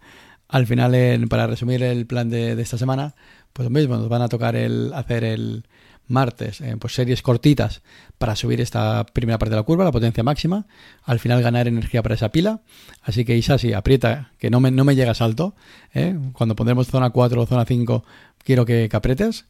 Al 0.49 0.67
final, 0.67 1.25
para 1.29 1.47
resumir 1.47 1.83
el 1.83 2.05
plan 2.05 2.29
de, 2.29 2.61
esta 2.61 2.77
semana, 2.77 3.15
pues 3.53 3.63
lo 3.63 3.69
mismo, 3.69 3.95
nos 3.95 4.09
van 4.09 4.23
a 4.23 4.27
tocar 4.27 4.57
el 4.57 4.91
hacer 4.93 5.23
el 5.23 5.63
martes, 6.09 6.59
eh, 6.59 6.75
pues 6.77 6.93
series 6.93 7.21
cortitas 7.21 7.81
para 8.21 8.35
subir 8.35 8.61
esta 8.61 9.03
primera 9.07 9.39
parte 9.39 9.49
de 9.49 9.55
la 9.57 9.63
curva, 9.63 9.83
la 9.83 9.91
potencia 9.91 10.23
máxima, 10.23 10.67
al 11.03 11.19
final 11.19 11.41
ganar 11.41 11.67
energía 11.67 12.03
para 12.03 12.15
esa 12.15 12.29
pila. 12.29 12.61
Así 13.01 13.25
que 13.25 13.35
Isasi, 13.35 13.73
aprieta, 13.73 14.31
que 14.37 14.51
no 14.51 14.59
me, 14.59 14.69
no 14.69 14.85
me 14.85 14.95
llegas 14.95 15.21
alto. 15.21 15.55
¿eh? 15.93 16.15
Cuando 16.33 16.55
pondremos 16.55 16.87
zona 16.87 17.09
4 17.09 17.41
o 17.41 17.45
zona 17.47 17.65
5, 17.65 18.05
quiero 18.45 18.63
que, 18.65 18.87
que 18.89 18.95
apretes. 18.95 19.45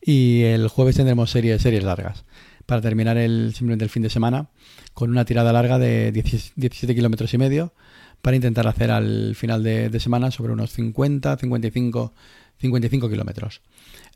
Y 0.00 0.42
el 0.42 0.68
jueves 0.68 0.96
tendremos 0.96 1.30
series, 1.30 1.60
series 1.60 1.84
largas 1.84 2.24
para 2.66 2.80
terminar 2.80 3.18
el, 3.18 3.52
simplemente 3.54 3.84
el 3.84 3.90
fin 3.90 4.02
de 4.02 4.10
semana 4.10 4.48
con 4.94 5.10
una 5.10 5.24
tirada 5.24 5.52
larga 5.52 5.78
de 5.78 6.12
17 6.12 6.94
kilómetros 6.94 7.34
y 7.34 7.38
medio 7.38 7.74
para 8.22 8.36
intentar 8.36 8.66
hacer 8.66 8.90
al 8.90 9.34
final 9.34 9.62
de, 9.62 10.00
semana 10.00 10.30
sobre 10.30 10.54
unos 10.54 10.72
50, 10.72 11.36
55, 11.36 12.14
55 12.58 13.10
kilómetros. 13.10 13.60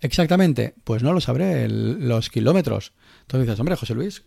Exactamente, 0.00 0.74
pues 0.84 1.02
no 1.02 1.12
lo 1.12 1.20
sabré, 1.20 1.68
los 1.68 2.30
kilómetros. 2.30 2.92
Entonces 3.22 3.46
dices, 3.46 3.61
hombre, 3.61 3.76
José 3.76 3.94
Luis, 3.94 4.24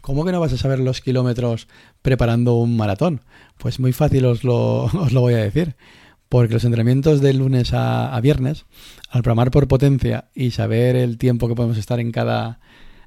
¿cómo 0.00 0.24
que 0.24 0.32
no 0.32 0.40
vas 0.40 0.52
a 0.52 0.56
saber 0.56 0.78
los 0.78 1.00
kilómetros 1.00 1.68
preparando 2.02 2.54
un 2.54 2.76
maratón? 2.76 3.22
Pues 3.58 3.80
muy 3.80 3.92
fácil 3.92 4.24
os 4.26 4.44
lo, 4.44 4.84
os 4.84 5.12
lo 5.12 5.20
voy 5.20 5.34
a 5.34 5.38
decir 5.38 5.76
porque 6.30 6.54
los 6.54 6.64
entrenamientos 6.64 7.20
de 7.20 7.34
lunes 7.34 7.72
a, 7.74 8.18
viernes, 8.22 8.64
al 9.10 9.22
programar 9.22 9.50
por 9.50 9.66
potencia 9.66 10.30
y 10.32 10.52
saber 10.52 10.94
el 10.94 11.18
tiempo 11.18 11.48
que 11.48 11.56
podemos 11.56 11.76
estar 11.76 11.98
en 11.98 12.12
cada, 12.12 12.60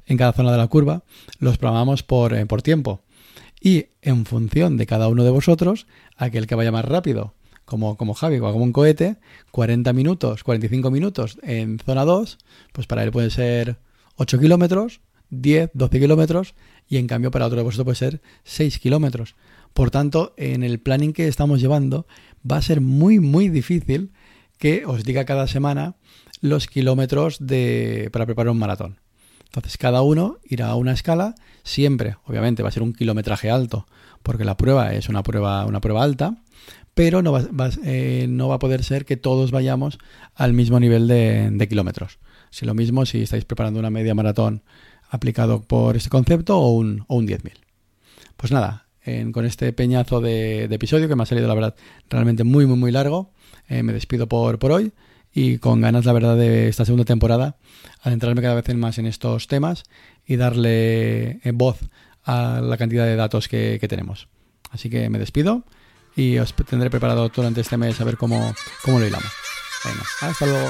en 0.06 0.18
cada 0.18 0.34
zona 0.34 0.52
de 0.52 0.58
la 0.58 0.68
curva, 0.68 1.06
los 1.39 1.58
programamos 1.58 2.04
por, 2.04 2.34
eh, 2.34 2.46
por 2.46 2.62
tiempo. 2.62 3.02
Y 3.62 3.86
en 4.02 4.26
función 4.26 4.76
de 4.76 4.86
cada 4.86 5.08
uno 5.08 5.24
de 5.24 5.30
vosotros, 5.30 5.88
aquel 6.18 6.48
que 6.48 6.56
vaya 6.56 6.74
más 6.74 6.84
rápido, 6.84 7.34
como, 7.65 7.97
como 7.97 8.13
Javi, 8.13 8.39
como 8.39 8.63
un 8.63 8.73
cohete, 8.73 9.17
40 9.52 9.93
minutos, 9.93 10.43
45 10.43 10.91
minutos 10.91 11.38
en 11.43 11.80
zona 11.80 12.06
2, 12.06 12.38
pues 12.71 12.88
para 12.88 13.04
él 13.04 13.12
puede 13.12 13.30
ser 13.30 13.78
8 14.17 14.39
kilómetros, 14.39 15.02
10, 15.30 15.71
12 15.73 15.99
kilómetros, 15.99 16.56
y 16.88 16.97
en 16.97 17.08
cambio 17.08 17.32
para 17.32 17.45
otro 17.45 17.58
de 17.58 17.63
vosotros 17.63 17.86
puede 17.86 17.95
ser 17.95 18.21
6 18.43 18.80
kilómetros. 18.80 19.36
Por 19.73 19.89
tanto, 19.89 20.34
en 20.38 20.63
el 20.63 20.80
planning 20.80 21.13
que 21.13 21.28
estamos 21.28 21.60
llevando, 21.60 22.06
va 22.49 22.58
a 22.58 22.62
ser 22.62 22.82
muy, 22.82 23.19
muy 23.19 23.49
difícil 23.49 24.12
que 24.60 24.86
os 24.86 25.04
diga 25.04 25.26
cada 25.26 25.47
semana 25.47 25.95
los 26.41 26.67
kilómetros 26.67 27.38
de, 27.39 28.10
para 28.12 28.26
preparar 28.26 28.52
un 28.52 28.60
maratón. 28.60 28.99
Entonces, 29.45 29.78
cada 29.78 30.02
uno 30.02 30.39
irá 30.43 30.67
a 30.67 30.76
una 30.76 30.93
escala, 30.93 31.36
siempre, 31.63 32.17
obviamente, 32.26 32.63
va 32.63 32.69
a 32.69 32.71
ser 32.71 32.84
un 32.84 32.93
kilometraje 32.93 33.49
alto, 33.49 33.88
porque 34.23 34.45
la 34.45 34.58
prueba 34.58 34.93
es 34.93 35.10
una 35.10 35.23
prueba, 35.23 35.65
una 35.65 35.80
prueba 35.80 36.04
alta, 36.04 36.38
pero 36.94 37.22
no 37.22 37.32
va, 37.32 37.44
eh, 37.84 38.28
no 38.30 38.48
va 38.48 38.56
a 38.56 38.60
poder 38.60 38.84
ser 38.84 39.06
que 39.06 39.18
todos 39.18 39.52
vayamos 39.52 39.98
al 40.36 40.54
mismo 40.54 40.80
nivel 40.80 41.08
de, 41.08 41.68
kilómetros. 41.70 42.20
Si 42.50 42.66
lo 42.66 42.74
mismo 42.74 43.06
si 43.06 43.24
estáis 43.24 43.46
preparando 43.46 43.80
una 43.80 43.90
media 43.90 44.14
maratón 44.14 44.64
aplicado 45.10 45.62
por 45.62 45.96
este 45.96 46.10
concepto 46.10 46.58
o 46.60 46.72
un, 46.72 47.06
o 47.08 47.16
un 47.16 47.28
10.000. 47.28 47.54
Pues 48.38 48.52
nada, 48.52 48.88
con 49.32 49.46
este 49.46 49.74
peñazo 49.74 50.22
de, 50.22 50.66
episodio 50.66 51.08
que 51.08 51.16
me 51.16 51.24
ha 51.24 51.26
salido, 51.26 51.48
la 51.48 51.56
verdad, 51.56 51.76
realmente 52.10 52.44
muy, 52.44 52.66
muy, 52.66 52.78
muy 52.78 52.92
largo. 52.92 53.32
Eh, 53.70 53.84
me 53.84 53.94
despido 53.94 54.28
por, 54.28 54.60
por 54.60 54.72
hoy 54.72 54.92
y 55.34 55.58
con 55.58 55.82
ganas, 55.82 56.06
la 56.06 56.14
verdad, 56.14 56.38
de 56.38 56.68
esta 56.68 56.86
segunda 56.86 57.06
temporada, 57.06 57.58
adentrarme 58.02 58.42
cada 58.42 58.56
vez 58.56 58.76
más 58.76 58.98
en 59.00 59.08
estos 59.08 59.48
temas 59.48 59.84
y 60.26 60.36
darle 60.36 61.40
eh, 61.44 61.52
voz 61.54 61.80
a 62.24 62.62
la 62.62 62.78
cantidad 62.78 63.06
de 63.06 63.16
datos 63.16 63.48
que, 63.48 63.80
tenemos. 63.90 64.28
Así 64.70 64.90
que 64.90 65.10
me 65.10 65.20
despido 65.20 65.64
y 66.15 66.38
os 66.38 66.54
tendré 66.54 66.89
preparado 66.89 67.30
durante 67.30 67.62
este 67.62 67.78
mes 67.78 67.99
a 68.02 68.04
ver 68.04 68.17
cómo, 68.17 68.56
cómo 68.84 68.99
lo 68.99 69.08
hilamos. 69.08 69.32
Venga, 69.84 70.04
hasta 70.21 70.45
luego. 70.45 70.69